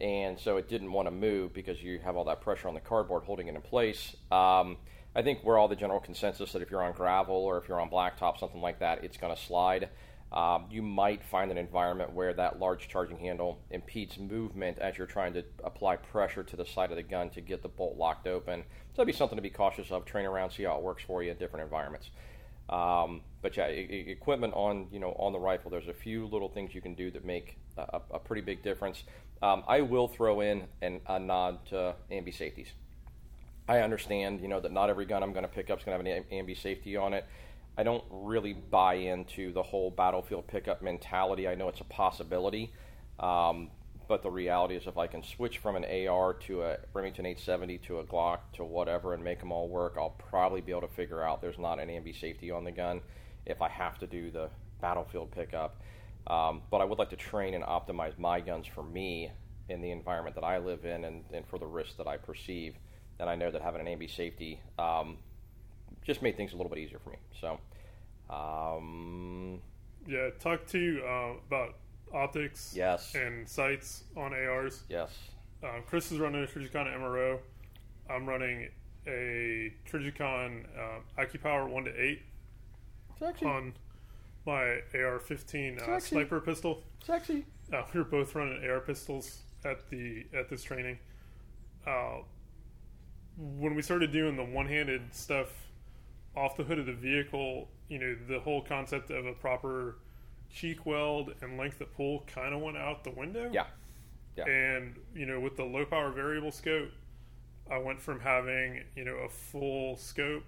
and 0.00 0.38
so 0.38 0.56
it 0.56 0.68
didn't 0.68 0.90
want 0.90 1.06
to 1.06 1.12
move 1.12 1.54
because 1.54 1.80
you 1.80 2.00
have 2.00 2.16
all 2.16 2.24
that 2.24 2.40
pressure 2.40 2.66
on 2.66 2.74
the 2.74 2.80
cardboard 2.80 3.22
holding 3.22 3.46
it 3.46 3.54
in 3.54 3.60
place. 3.60 4.16
Um, 4.32 4.76
I 5.14 5.22
think 5.22 5.44
we're 5.44 5.58
all 5.58 5.68
the 5.68 5.76
general 5.76 6.00
consensus 6.00 6.52
that 6.52 6.62
if 6.62 6.70
you're 6.70 6.82
on 6.82 6.92
gravel 6.92 7.36
or 7.36 7.58
if 7.58 7.68
you're 7.68 7.80
on 7.80 7.88
blacktop, 7.88 8.38
something 8.38 8.60
like 8.60 8.80
that, 8.80 9.04
it's 9.04 9.16
going 9.16 9.34
to 9.34 9.40
slide. 9.40 9.90
Um, 10.32 10.64
you 10.70 10.80
might 10.80 11.22
find 11.22 11.50
an 11.50 11.58
environment 11.58 12.12
where 12.14 12.32
that 12.32 12.58
large 12.58 12.88
charging 12.88 13.18
handle 13.18 13.58
impedes 13.70 14.18
movement 14.18 14.78
as 14.78 14.96
you're 14.96 15.06
trying 15.06 15.34
to 15.34 15.44
apply 15.62 15.96
pressure 15.96 16.42
to 16.42 16.56
the 16.56 16.64
side 16.64 16.90
of 16.90 16.96
the 16.96 17.02
gun 17.02 17.28
to 17.30 17.42
get 17.42 17.62
the 17.62 17.68
bolt 17.68 17.98
locked 17.98 18.26
open. 18.26 18.60
So 18.62 18.96
that'd 18.96 19.06
be 19.06 19.12
something 19.12 19.36
to 19.36 19.42
be 19.42 19.50
cautious 19.50 19.90
of. 19.90 20.06
Train 20.06 20.24
around, 20.24 20.50
see 20.50 20.62
how 20.62 20.76
it 20.78 20.82
works 20.82 21.02
for 21.02 21.22
you 21.22 21.30
in 21.30 21.36
different 21.36 21.64
environments. 21.64 22.10
Um, 22.70 23.20
but 23.42 23.56
yeah, 23.56 23.68
e- 23.68 24.06
equipment 24.08 24.54
on 24.54 24.86
you 24.90 25.00
know 25.00 25.12
on 25.18 25.32
the 25.32 25.38
rifle. 25.38 25.70
There's 25.70 25.88
a 25.88 25.94
few 25.94 26.26
little 26.26 26.48
things 26.48 26.74
you 26.74 26.80
can 26.80 26.94
do 26.94 27.10
that 27.10 27.24
make 27.24 27.58
a, 27.76 28.00
a 28.12 28.18
pretty 28.18 28.42
big 28.42 28.62
difference. 28.62 29.04
Um, 29.42 29.64
I 29.68 29.82
will 29.82 30.08
throw 30.08 30.40
in 30.40 30.64
an, 30.80 31.00
a 31.06 31.18
nod 31.18 31.66
to 31.66 31.94
ambi 32.10 32.34
safeties. 32.34 32.68
I 33.68 33.80
understand, 33.80 34.40
you 34.40 34.48
know, 34.48 34.60
that 34.60 34.72
not 34.72 34.90
every 34.90 35.04
gun 35.04 35.22
I'm 35.22 35.32
going 35.32 35.44
to 35.44 35.48
pick 35.48 35.70
up 35.70 35.78
is 35.78 35.84
going 35.84 36.02
to 36.02 36.10
have 36.10 36.16
an 36.16 36.24
ambi 36.32 36.60
safety 36.60 36.96
on 36.96 37.12
it. 37.12 37.26
I 37.76 37.82
don't 37.82 38.04
really 38.10 38.52
buy 38.52 38.94
into 38.94 39.52
the 39.52 39.62
whole 39.62 39.90
battlefield 39.90 40.46
pickup 40.46 40.82
mentality. 40.82 41.48
I 41.48 41.54
know 41.54 41.68
it's 41.68 41.80
a 41.80 41.84
possibility, 41.84 42.72
um, 43.18 43.70
but 44.08 44.22
the 44.22 44.30
reality 44.30 44.76
is, 44.76 44.86
if 44.86 44.98
I 44.98 45.06
can 45.06 45.22
switch 45.22 45.58
from 45.58 45.76
an 45.76 45.84
AR 45.84 46.34
to 46.34 46.64
a 46.64 46.78
Remington 46.92 47.24
870 47.24 47.78
to 47.78 48.00
a 48.00 48.04
Glock 48.04 48.40
to 48.54 48.64
whatever 48.64 49.14
and 49.14 49.24
make 49.24 49.40
them 49.40 49.52
all 49.52 49.68
work, 49.68 49.94
I'll 49.96 50.10
probably 50.10 50.60
be 50.60 50.72
able 50.72 50.82
to 50.82 50.94
figure 50.94 51.22
out 51.22 51.40
there's 51.40 51.58
not 51.58 51.80
an 51.80 51.88
ambi 51.88 52.18
safety 52.18 52.50
on 52.50 52.64
the 52.64 52.72
gun 52.72 53.00
if 53.46 53.62
I 53.62 53.70
have 53.70 53.98
to 54.00 54.06
do 54.06 54.30
the 54.30 54.50
battlefield 54.80 55.30
pickup. 55.30 55.80
Um, 56.26 56.62
but 56.70 56.80
I 56.80 56.84
would 56.84 56.98
like 56.98 57.10
to 57.10 57.16
train 57.16 57.54
and 57.54 57.64
optimize 57.64 58.18
my 58.18 58.40
guns 58.40 58.66
for 58.66 58.82
me 58.82 59.30
in 59.68 59.80
the 59.80 59.90
environment 59.90 60.34
that 60.36 60.44
I 60.44 60.58
live 60.58 60.84
in 60.84 61.04
and, 61.04 61.24
and 61.32 61.46
for 61.46 61.58
the 61.58 61.66
risks 61.66 61.94
that 61.94 62.06
I 62.06 62.18
perceive. 62.18 62.74
And 63.18 63.30
I 63.30 63.34
know 63.34 63.50
that 63.50 63.62
having 63.62 63.80
an 63.80 63.86
ambi 63.86 64.14
safety 64.14 64.60
um, 64.78 65.16
just 66.04 66.22
made 66.22 66.36
things 66.36 66.52
a 66.52 66.56
little 66.56 66.70
bit 66.70 66.78
easier 66.78 66.98
for 66.98 67.10
me. 67.10 67.16
So, 67.40 67.58
um, 68.34 69.60
Yeah, 70.06 70.30
talk 70.40 70.66
to 70.68 70.78
you 70.78 71.02
uh, 71.04 71.34
about 71.46 71.76
optics 72.12 72.72
yes, 72.76 73.14
and 73.14 73.48
sights 73.48 74.04
on 74.16 74.32
ARs. 74.34 74.82
yes, 74.88 75.10
Uh, 75.62 75.80
Chris 75.86 76.10
is 76.12 76.18
running 76.18 76.42
a 76.42 76.46
Trijicon 76.46 76.86
MRO. 76.98 77.38
I'm 78.10 78.26
running 78.28 78.68
a 79.06 79.72
Trijicon 79.88 80.64
uh, 80.76 81.00
AccuPower 81.22 81.68
1 81.68 81.84
to 81.84 82.00
8 82.02 82.22
sexy, 83.18 83.46
on 83.46 83.72
my 84.44 84.80
AR-15 84.94 85.80
uh, 85.80 86.00
sniper 86.00 86.40
pistol. 86.40 86.82
sexy. 87.04 87.44
Uh, 87.72 87.82
we 87.94 88.00
were 88.00 88.04
both 88.04 88.34
running 88.34 88.62
AR 88.68 88.80
pistols 88.80 89.42
at 89.64 89.88
the 89.88 90.26
at 90.34 90.48
this 90.50 90.62
training. 90.64 90.98
Uh, 91.86 92.18
when 93.38 93.74
we 93.74 93.82
started 93.82 94.12
doing 94.12 94.36
the 94.36 94.44
one-handed 94.44 95.02
stuff 95.14 95.48
off 96.36 96.56
the 96.56 96.64
hood 96.64 96.78
of 96.78 96.86
the 96.86 96.92
vehicle, 96.94 97.68
you 97.88 97.98
know, 97.98 98.16
the 98.28 98.40
whole 98.40 98.62
concept 98.62 99.10
of 99.10 99.26
a 99.26 99.32
proper 99.32 99.96
cheek 100.50 100.84
weld 100.86 101.34
and 101.42 101.56
length 101.58 101.80
of 101.80 101.92
pull 101.94 102.24
kind 102.26 102.54
of 102.54 102.60
went 102.60 102.76
out 102.76 103.04
the 103.04 103.10
window. 103.10 103.50
Yeah. 103.52 103.66
Yeah. 104.36 104.44
And 104.46 104.96
you 105.14 105.26
know, 105.26 105.40
with 105.40 105.56
the 105.56 105.64
low 105.64 105.84
power 105.84 106.10
variable 106.10 106.50
scope, 106.52 106.90
I 107.70 107.78
went 107.78 108.00
from 108.00 108.20
having 108.20 108.82
you 108.96 109.04
know 109.04 109.16
a 109.16 109.28
full 109.28 109.96
scope 109.96 110.44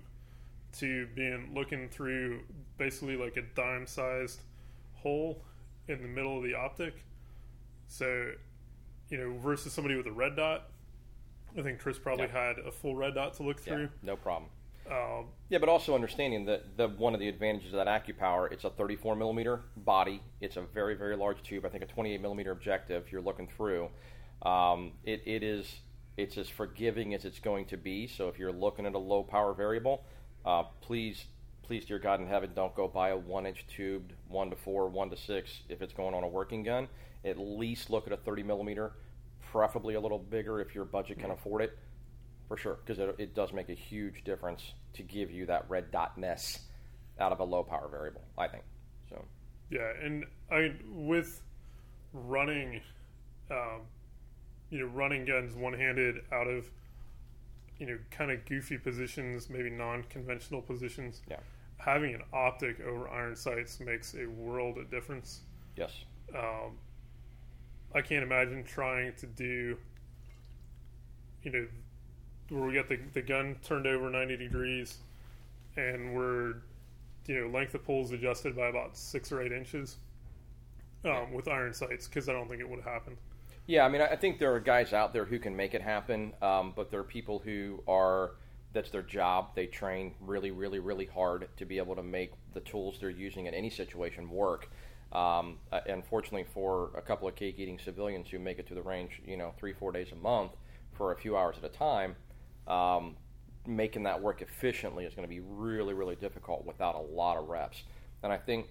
to 0.79 1.07
being 1.15 1.53
looking 1.55 1.89
through 1.89 2.41
basically 2.79 3.17
like 3.17 3.37
a 3.37 3.43
dime 3.55 3.87
sized 3.87 4.41
hole 4.95 5.43
in 5.87 6.01
the 6.03 6.09
middle 6.09 6.37
of 6.39 6.43
the 6.45 6.55
optic. 6.55 6.95
So, 7.87 8.33
you 9.11 9.19
know, 9.19 9.39
versus 9.39 9.73
somebody 9.73 9.97
with 9.97 10.07
a 10.07 10.13
red 10.13 10.35
dot, 10.37 10.71
I 11.57 11.63
think 11.63 11.79
Chris 11.79 11.99
probably 11.99 12.27
Yeah. 12.27 12.47
had 12.47 12.59
a 12.59 12.73
full 12.73 12.97
red 12.97 13.15
dot 13.15 13.35
to 13.35 13.43
look 13.43 13.59
Yeah, 13.67 13.75
through. 13.75 13.91
no 14.03 14.17
problem. 14.17 14.51
Um, 14.91 15.27
Yeah, 15.49 15.59
but 15.59 15.69
also 15.69 15.95
understanding 15.95 16.45
that 16.47 16.77
the 16.77 16.89
one 16.89 17.15
of 17.15 17.21
the 17.21 17.29
advantages 17.29 17.73
of 17.73 17.85
that 17.85 17.87
AccuPower, 17.87 18.53
it's 18.53 18.65
a 18.65 18.71
34 18.71 19.17
millimeter 19.17 19.61
body. 19.77 20.23
It's 20.41 20.57
a 20.57 20.63
very 20.63 20.95
very 20.95 21.17
large 21.17 21.43
tube. 21.43 21.65
I 21.65 21.69
think 21.69 21.83
a 21.83 21.87
28 21.87 22.21
millimeter 22.21 22.51
objective. 22.51 23.11
You're 23.11 23.23
looking 23.23 23.49
through. 23.49 23.89
Um, 24.43 24.93
it, 25.05 25.23
it 25.27 25.43
is 25.43 25.81
it's 26.17 26.37
as 26.37 26.49
forgiving 26.49 27.15
as 27.15 27.25
it's 27.25 27.41
going 27.41 27.67
to 27.67 27.77
be. 27.77 28.07
So 28.07 28.29
if 28.29 28.39
you're 28.39 28.53
looking 28.53 28.87
at 28.87 28.95
a 28.95 28.99
low 28.99 29.23
power 29.23 29.55
variable, 29.55 30.05
uh, 30.45 30.65
please 30.81 31.25
please 31.63 31.87
dear 31.87 31.99
God 31.99 32.21
in 32.21 32.27
heaven, 32.27 32.51
don't 32.55 32.75
go 32.75 32.87
buy 32.87 33.09
a 33.11 33.17
one 33.17 33.47
inch 33.47 33.67
tubed 33.67 34.13
one 34.29 34.51
to 34.51 34.57
four, 34.57 34.89
one 34.89 35.09
to 35.11 35.17
six 35.17 35.63
if 35.69 35.81
it's 35.81 35.95
going 35.95 36.15
on 36.15 36.25
a 36.25 36.29
working 36.29 36.63
gun. 36.63 36.89
At 37.25 37.39
least 37.39 37.89
look 37.89 38.07
at 38.07 38.13
a 38.13 38.19
30 38.19 38.43
millimeter, 38.43 38.93
preferably 39.51 39.95
a 39.95 40.01
little 40.01 40.19
bigger 40.19 40.61
if 40.61 40.75
your 40.75 40.85
budget 40.85 41.19
can 41.19 41.31
afford 41.31 41.63
it 41.63 41.79
for 42.49 42.57
sure, 42.57 42.79
because 42.85 42.99
it, 42.99 43.15
it 43.19 43.35
does 43.35 43.53
make 43.53 43.69
a 43.69 43.75
huge 43.75 44.25
difference 44.25 44.73
to 44.95 45.03
give 45.03 45.31
you 45.31 45.47
that 45.47 45.65
red 45.69 45.91
dot 45.91 46.17
ness 46.19 46.61
out 47.19 47.33
of 47.33 47.41
a 47.41 47.45
low 47.45 47.63
power 47.63 47.89
variable. 47.89 48.23
I 48.37 48.49
think 48.49 48.65
so. 49.09 49.25
Yeah, 49.71 49.91
and 50.03 50.25
I 50.51 50.75
with 50.89 51.43
running, 52.13 52.81
um, 53.51 53.83
you 54.71 54.81
know, 54.81 54.87
running 54.87 55.25
guns 55.25 55.55
one 55.55 55.73
handed 55.73 56.17
out 56.33 56.47
of, 56.47 56.71
you 57.79 57.87
know, 57.87 57.99
kind 58.11 58.31
of 58.31 58.45
goofy 58.47 58.79
positions, 58.79 59.49
maybe 59.49 59.71
non 59.71 60.05
conventional 60.05 60.63
positions. 60.63 61.23
Yeah. 61.29 61.39
Having 61.79 62.15
an 62.15 62.23
optic 62.33 62.81
over 62.81 63.09
iron 63.09 63.37
sights 63.37 63.81
makes 63.81 64.15
a 64.15 64.27
world 64.27 64.79
of 64.79 64.91
difference. 64.91 65.41
Yes. 65.77 65.93
Um, 66.35 66.79
I 67.95 68.01
can't 68.01 68.23
imagine 68.23 68.65
trying 68.65 69.13
to 69.17 69.27
do, 69.27 69.77
you 71.43 71.51
know, 71.53 71.67
where 72.49 72.65
we 72.65 72.75
got 72.75 72.89
the, 72.89 72.99
the 73.13 73.23
gun 73.23 73.57
turned 73.65 73.87
over 73.87 74.11
90 74.11 74.37
degrees 74.37 74.99
and 75.77 76.15
we're, 76.15 76.55
you 77.27 77.41
know, 77.41 77.49
length 77.49 77.75
of 77.75 77.85
pulls 77.85 78.13
adjusted 78.13 78.57
by 78.57 78.69
about 78.69 78.97
six 78.97 79.33
or 79.33 79.43
eight 79.43 79.53
inches 79.53 79.97
um, 81.05 81.33
with 81.33 81.49
iron 81.49 81.73
sights 81.73 82.07
because 82.07 82.29
I 82.29 82.33
don't 82.33 82.49
think 82.49 82.61
it 82.61 82.69
would 82.69 82.83
happen. 82.83 83.17
Yeah, 83.67 83.87
I 83.87 83.89
mean, 83.89 84.03
I 84.03 84.15
think 84.17 84.39
there 84.39 84.53
are 84.55 84.61
guys 84.61 84.93
out 84.93 85.15
there 85.15 85.25
who 85.25 85.39
can 85.39 85.57
make 85.57 85.73
it 85.73 85.81
happen, 85.81 86.35
um, 86.43 86.75
but 86.77 86.91
there 86.91 87.01
are 87.01 87.05
people 87.05 87.39
who 87.39 87.83
are 87.89 88.33
that's 88.75 88.91
their 88.91 89.03
job. 89.03 89.55
They 89.55 89.67
train 89.67 90.15
really, 90.21 90.51
really, 90.51 90.81
really 90.81 91.07
hard 91.07 91.49
to 91.57 91.65
be 91.65 91.79
able 91.79 91.97
to 91.97 92.03
make 92.03 92.33
the 92.53 92.61
tools 92.61 92.99
they're 93.01 93.09
using 93.09 93.47
in 93.47 93.55
any 93.55 93.71
situation 93.71 94.29
work. 94.29 94.69
Um, 95.13 95.59
uh, 95.73 95.81
unfortunately, 95.87 96.45
for 96.53 96.91
a 96.97 97.01
couple 97.01 97.29
of 97.29 97.37
cake-eating 97.37 97.79
civilians 97.79 98.29
who 98.29 98.39
make 98.41 98.59
it 98.59 98.67
to 98.67 98.75
the 98.75 98.83
range, 98.83 99.23
you 99.25 99.37
know, 99.37 99.55
three, 99.57 99.73
four 99.73 99.93
days 99.93 100.09
a 100.13 100.17
month 100.17 100.53
for 100.93 101.13
a 101.13 101.17
few 101.17 101.37
hours 101.37 101.57
at 101.57 101.65
a 101.65 101.69
time, 101.69 102.17
um, 102.67 103.17
making 103.67 104.03
that 104.05 104.21
work 104.21 104.43
efficiently 104.43 105.05
is 105.05 105.15
going 105.15 105.27
to 105.27 105.33
be 105.33 105.41
really, 105.41 105.95
really 105.95 106.17
difficult 106.17 106.65
without 106.65 106.95
a 106.95 107.01
lot 107.01 107.37
of 107.37 107.49
reps. 107.49 107.83
And 108.23 108.33
I 108.33 108.37
think 108.37 108.67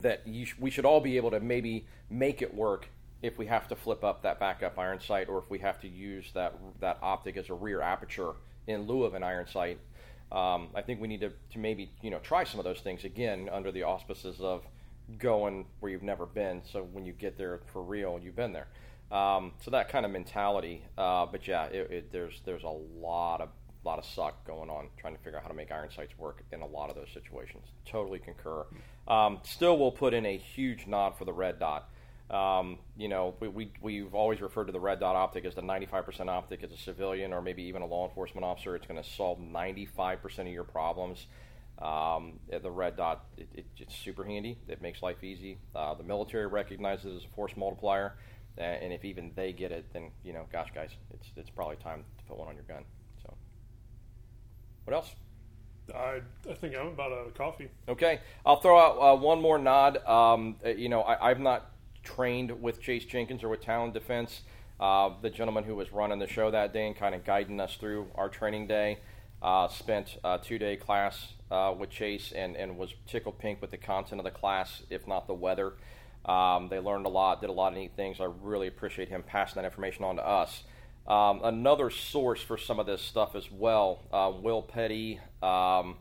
that 0.00 0.22
sh- 0.44 0.54
we 0.58 0.70
should 0.70 0.84
all 0.84 1.00
be 1.00 1.16
able 1.16 1.30
to 1.30 1.40
maybe 1.40 1.86
make 2.10 2.42
it 2.42 2.54
work 2.54 2.88
if 3.22 3.38
we 3.38 3.46
have 3.46 3.68
to 3.68 3.76
flip 3.76 4.02
up 4.02 4.22
that 4.22 4.40
backup 4.40 4.78
iron 4.78 5.00
sight 5.00 5.28
or 5.28 5.38
if 5.38 5.48
we 5.48 5.58
have 5.58 5.80
to 5.80 5.88
use 5.88 6.26
that 6.34 6.54
that 6.80 6.98
optic 7.02 7.36
as 7.36 7.50
a 7.50 7.54
rear 7.54 7.80
aperture 7.80 8.32
in 8.66 8.86
lieu 8.86 9.04
of 9.04 9.14
an 9.14 9.22
iron 9.22 9.46
sight. 9.46 9.78
Um, 10.30 10.68
I 10.74 10.80
think 10.80 11.00
we 11.00 11.08
need 11.08 11.20
to, 11.20 11.30
to 11.52 11.58
maybe 11.58 11.92
you 12.02 12.10
know 12.10 12.18
try 12.18 12.44
some 12.44 12.58
of 12.58 12.64
those 12.64 12.80
things 12.80 13.04
again 13.04 13.48
under 13.52 13.70
the 13.70 13.82
auspices 13.82 14.40
of 14.40 14.64
going 15.18 15.66
where 15.80 15.92
you've 15.92 16.02
never 16.02 16.26
been. 16.26 16.62
So 16.70 16.82
when 16.92 17.04
you 17.04 17.12
get 17.12 17.36
there 17.36 17.60
for 17.72 17.82
real, 17.82 18.18
you've 18.22 18.36
been 18.36 18.52
there. 18.52 18.68
Um, 19.12 19.52
so 19.62 19.70
that 19.70 19.90
kind 19.90 20.06
of 20.06 20.10
mentality. 20.10 20.82
Uh, 20.96 21.26
but 21.26 21.46
yeah, 21.46 21.66
it, 21.66 21.90
it, 21.90 22.12
there's 22.12 22.40
there's 22.44 22.64
a 22.64 22.68
lot 22.68 23.40
of 23.42 23.50
lot 23.84 23.98
of 23.98 24.04
suck 24.04 24.46
going 24.46 24.70
on 24.70 24.88
trying 24.96 25.14
to 25.14 25.20
figure 25.22 25.36
out 25.36 25.42
how 25.42 25.48
to 25.48 25.54
make 25.54 25.72
iron 25.72 25.90
sights 25.90 26.16
work 26.16 26.44
in 26.52 26.62
a 26.62 26.66
lot 26.66 26.88
of 26.88 26.96
those 26.96 27.08
situations. 27.12 27.64
Totally 27.84 28.18
concur. 28.18 28.64
Um, 29.08 29.40
still, 29.42 29.76
will 29.76 29.92
put 29.92 30.14
in 30.14 30.24
a 30.24 30.36
huge 30.36 30.86
nod 30.86 31.18
for 31.18 31.24
the 31.24 31.32
red 31.32 31.58
dot. 31.58 31.88
Um, 32.30 32.78
you 32.96 33.08
know, 33.08 33.34
we, 33.40 33.48
we, 33.48 33.72
we've 33.82 34.14
always 34.14 34.40
referred 34.40 34.66
to 34.66 34.72
the 34.72 34.80
red 34.80 35.00
dot 35.00 35.16
optic 35.16 35.44
as 35.44 35.54
the 35.54 35.62
95% 35.62 36.28
optic 36.28 36.62
as 36.62 36.72
a 36.72 36.78
civilian 36.78 37.32
or 37.32 37.42
maybe 37.42 37.64
even 37.64 37.82
a 37.82 37.86
law 37.86 38.08
enforcement 38.08 38.44
officer. 38.44 38.74
It's 38.74 38.86
going 38.86 39.02
to 39.02 39.08
solve 39.08 39.38
95% 39.38 40.38
of 40.38 40.46
your 40.46 40.64
problems. 40.64 41.26
Um, 41.78 42.38
the 42.48 42.70
red 42.70 42.96
dot, 42.96 43.26
it, 43.36 43.48
it, 43.54 43.66
it's 43.76 43.96
super 43.96 44.24
handy. 44.24 44.58
It 44.68 44.80
makes 44.80 45.02
life 45.02 45.22
easy. 45.24 45.58
Uh, 45.74 45.94
the 45.94 46.04
military 46.04 46.46
recognizes 46.46 47.04
it 47.04 47.16
as 47.16 47.24
a 47.24 47.34
force 47.34 47.56
multiplier. 47.56 48.14
And 48.58 48.92
if 48.92 49.04
even 49.04 49.32
they 49.34 49.52
get 49.52 49.72
it, 49.72 49.86
then, 49.92 50.10
you 50.24 50.32
know, 50.32 50.46
gosh, 50.52 50.68
guys, 50.74 50.90
it's, 51.12 51.26
it's 51.36 51.50
probably 51.50 51.76
time 51.76 52.04
to 52.18 52.24
put 52.24 52.38
one 52.38 52.48
on 52.48 52.54
your 52.54 52.64
gun. 52.64 52.84
So, 53.22 53.34
what 54.84 54.94
else? 54.94 55.14
I, 55.94 56.20
I 56.48 56.54
think 56.54 56.76
I'm 56.76 56.88
about 56.88 57.12
out 57.12 57.26
of 57.26 57.34
coffee. 57.34 57.68
Okay, 57.88 58.20
I'll 58.46 58.60
throw 58.60 58.78
out 58.78 58.98
uh, 58.98 59.16
one 59.16 59.40
more 59.40 59.58
nod. 59.58 60.04
Um, 60.06 60.56
uh, 60.64 60.70
you 60.70 60.88
know, 60.88 61.02
I, 61.02 61.30
I've 61.30 61.40
not 61.40 61.72
trained 62.02 62.62
with 62.62 62.80
Chase 62.80 63.04
Jenkins 63.04 63.42
or 63.42 63.48
with 63.48 63.60
Talon 63.60 63.92
Defense. 63.92 64.42
Uh, 64.78 65.10
the 65.22 65.30
gentleman 65.30 65.64
who 65.64 65.76
was 65.76 65.92
running 65.92 66.18
the 66.18 66.26
show 66.26 66.50
that 66.50 66.72
day 66.72 66.86
and 66.86 66.96
kind 66.96 67.14
of 67.14 67.24
guiding 67.24 67.60
us 67.60 67.76
through 67.76 68.08
our 68.16 68.28
training 68.28 68.66
day 68.66 68.98
uh, 69.40 69.68
spent 69.68 70.18
a 70.24 70.38
two 70.42 70.58
day 70.58 70.76
class 70.76 71.34
uh, 71.50 71.74
with 71.76 71.90
Chase 71.90 72.32
and, 72.32 72.56
and 72.56 72.76
was 72.78 72.94
tickled 73.06 73.38
pink 73.38 73.60
with 73.60 73.70
the 73.70 73.76
content 73.76 74.20
of 74.20 74.24
the 74.24 74.30
class, 74.30 74.82
if 74.90 75.06
not 75.06 75.26
the 75.26 75.34
weather. 75.34 75.74
Um, 76.24 76.68
they 76.68 76.78
learned 76.78 77.06
a 77.06 77.08
lot, 77.08 77.40
did 77.40 77.50
a 77.50 77.52
lot 77.52 77.72
of 77.72 77.78
neat 77.78 77.92
things. 77.96 78.20
I 78.20 78.28
really 78.42 78.68
appreciate 78.68 79.08
him 79.08 79.22
passing 79.22 79.60
that 79.60 79.64
information 79.64 80.04
on 80.04 80.16
to 80.16 80.26
us. 80.26 80.62
Um, 81.06 81.40
another 81.42 81.90
source 81.90 82.40
for 82.40 82.56
some 82.56 82.78
of 82.78 82.86
this 82.86 83.02
stuff 83.02 83.34
as 83.34 83.50
well, 83.50 84.02
uh, 84.12 84.32
Will 84.40 84.62
Petty, 84.62 85.18
um, 85.42 85.96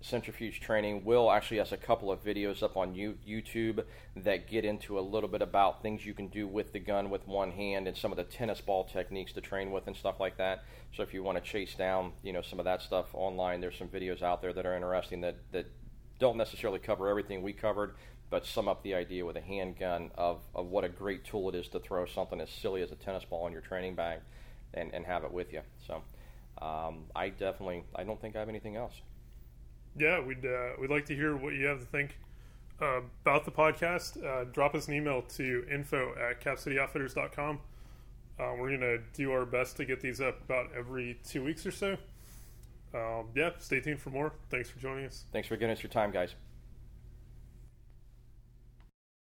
Centrifuge 0.00 0.60
Training. 0.60 1.04
Will 1.04 1.30
actually 1.30 1.58
has 1.58 1.70
a 1.70 1.76
couple 1.76 2.10
of 2.10 2.24
videos 2.24 2.60
up 2.60 2.76
on 2.76 2.94
you, 2.94 3.18
YouTube 3.26 3.84
that 4.16 4.48
get 4.48 4.64
into 4.64 4.98
a 4.98 5.00
little 5.00 5.28
bit 5.28 5.42
about 5.42 5.80
things 5.80 6.04
you 6.04 6.12
can 6.12 6.26
do 6.26 6.48
with 6.48 6.72
the 6.72 6.80
gun 6.80 7.08
with 7.08 7.26
one 7.28 7.52
hand 7.52 7.86
and 7.86 7.96
some 7.96 8.10
of 8.10 8.16
the 8.16 8.24
tennis 8.24 8.60
ball 8.60 8.84
techniques 8.84 9.32
to 9.32 9.40
train 9.40 9.70
with 9.70 9.86
and 9.86 9.94
stuff 9.94 10.18
like 10.18 10.36
that. 10.38 10.64
So 10.96 11.04
if 11.04 11.14
you 11.14 11.22
want 11.22 11.38
to 11.38 11.50
chase 11.50 11.74
down, 11.76 12.12
you 12.24 12.32
know, 12.32 12.42
some 12.42 12.58
of 12.58 12.64
that 12.64 12.82
stuff 12.82 13.06
online, 13.14 13.60
there's 13.60 13.78
some 13.78 13.88
videos 13.88 14.22
out 14.22 14.42
there 14.42 14.52
that 14.52 14.66
are 14.66 14.74
interesting 14.74 15.20
that, 15.20 15.36
that 15.52 15.66
don't 16.18 16.36
necessarily 16.36 16.78
cover 16.78 17.08
everything 17.08 17.42
we 17.42 17.52
covered, 17.52 17.94
but 18.30 18.44
sum 18.44 18.68
up 18.68 18.82
the 18.82 18.94
idea 18.94 19.24
with 19.24 19.36
a 19.36 19.40
handgun 19.40 20.10
of, 20.16 20.40
of 20.54 20.66
what 20.66 20.84
a 20.84 20.88
great 20.88 21.24
tool 21.24 21.48
it 21.48 21.54
is 21.54 21.68
to 21.68 21.78
throw 21.78 22.06
something 22.06 22.40
as 22.40 22.50
silly 22.50 22.82
as 22.82 22.90
a 22.90 22.96
tennis 22.96 23.24
ball 23.24 23.46
in 23.46 23.52
your 23.52 23.62
training 23.62 23.94
bag 23.94 24.20
and, 24.74 24.92
and 24.92 25.06
have 25.06 25.24
it 25.24 25.32
with 25.32 25.52
you. 25.52 25.60
So 25.86 26.02
um, 26.60 27.04
I 27.14 27.28
definitely, 27.28 27.84
I 27.94 28.04
don't 28.04 28.20
think 28.20 28.36
I 28.36 28.40
have 28.40 28.48
anything 28.48 28.76
else. 28.76 28.94
Yeah, 29.98 30.20
we'd 30.20 30.44
uh, 30.44 30.72
we'd 30.78 30.90
like 30.90 31.06
to 31.06 31.14
hear 31.14 31.36
what 31.36 31.54
you 31.54 31.64
have 31.66 31.80
to 31.80 31.86
think 31.86 32.18
uh, 32.82 33.00
about 33.22 33.44
the 33.44 33.50
podcast. 33.50 34.22
Uh, 34.22 34.44
drop 34.44 34.74
us 34.74 34.88
an 34.88 34.94
email 34.94 35.22
to 35.22 35.64
info 35.72 36.12
at 36.18 36.40
capcityoutfitters.com. 36.42 37.60
Uh, 38.38 38.52
we're 38.58 38.68
going 38.68 38.80
to 38.80 38.98
do 39.14 39.32
our 39.32 39.46
best 39.46 39.78
to 39.78 39.86
get 39.86 40.02
these 40.02 40.20
up 40.20 40.42
about 40.42 40.66
every 40.76 41.18
two 41.26 41.42
weeks 41.42 41.64
or 41.64 41.70
so. 41.70 41.96
Um, 42.94 43.28
yeah, 43.34 43.50
stay 43.58 43.80
tuned 43.80 44.00
for 44.00 44.10
more. 44.10 44.32
Thanks 44.50 44.68
for 44.68 44.78
joining 44.78 45.06
us. 45.06 45.24
Thanks 45.32 45.48
for 45.48 45.56
giving 45.56 45.74
us 45.74 45.82
your 45.82 45.90
time, 45.90 46.10
guys. 46.10 46.34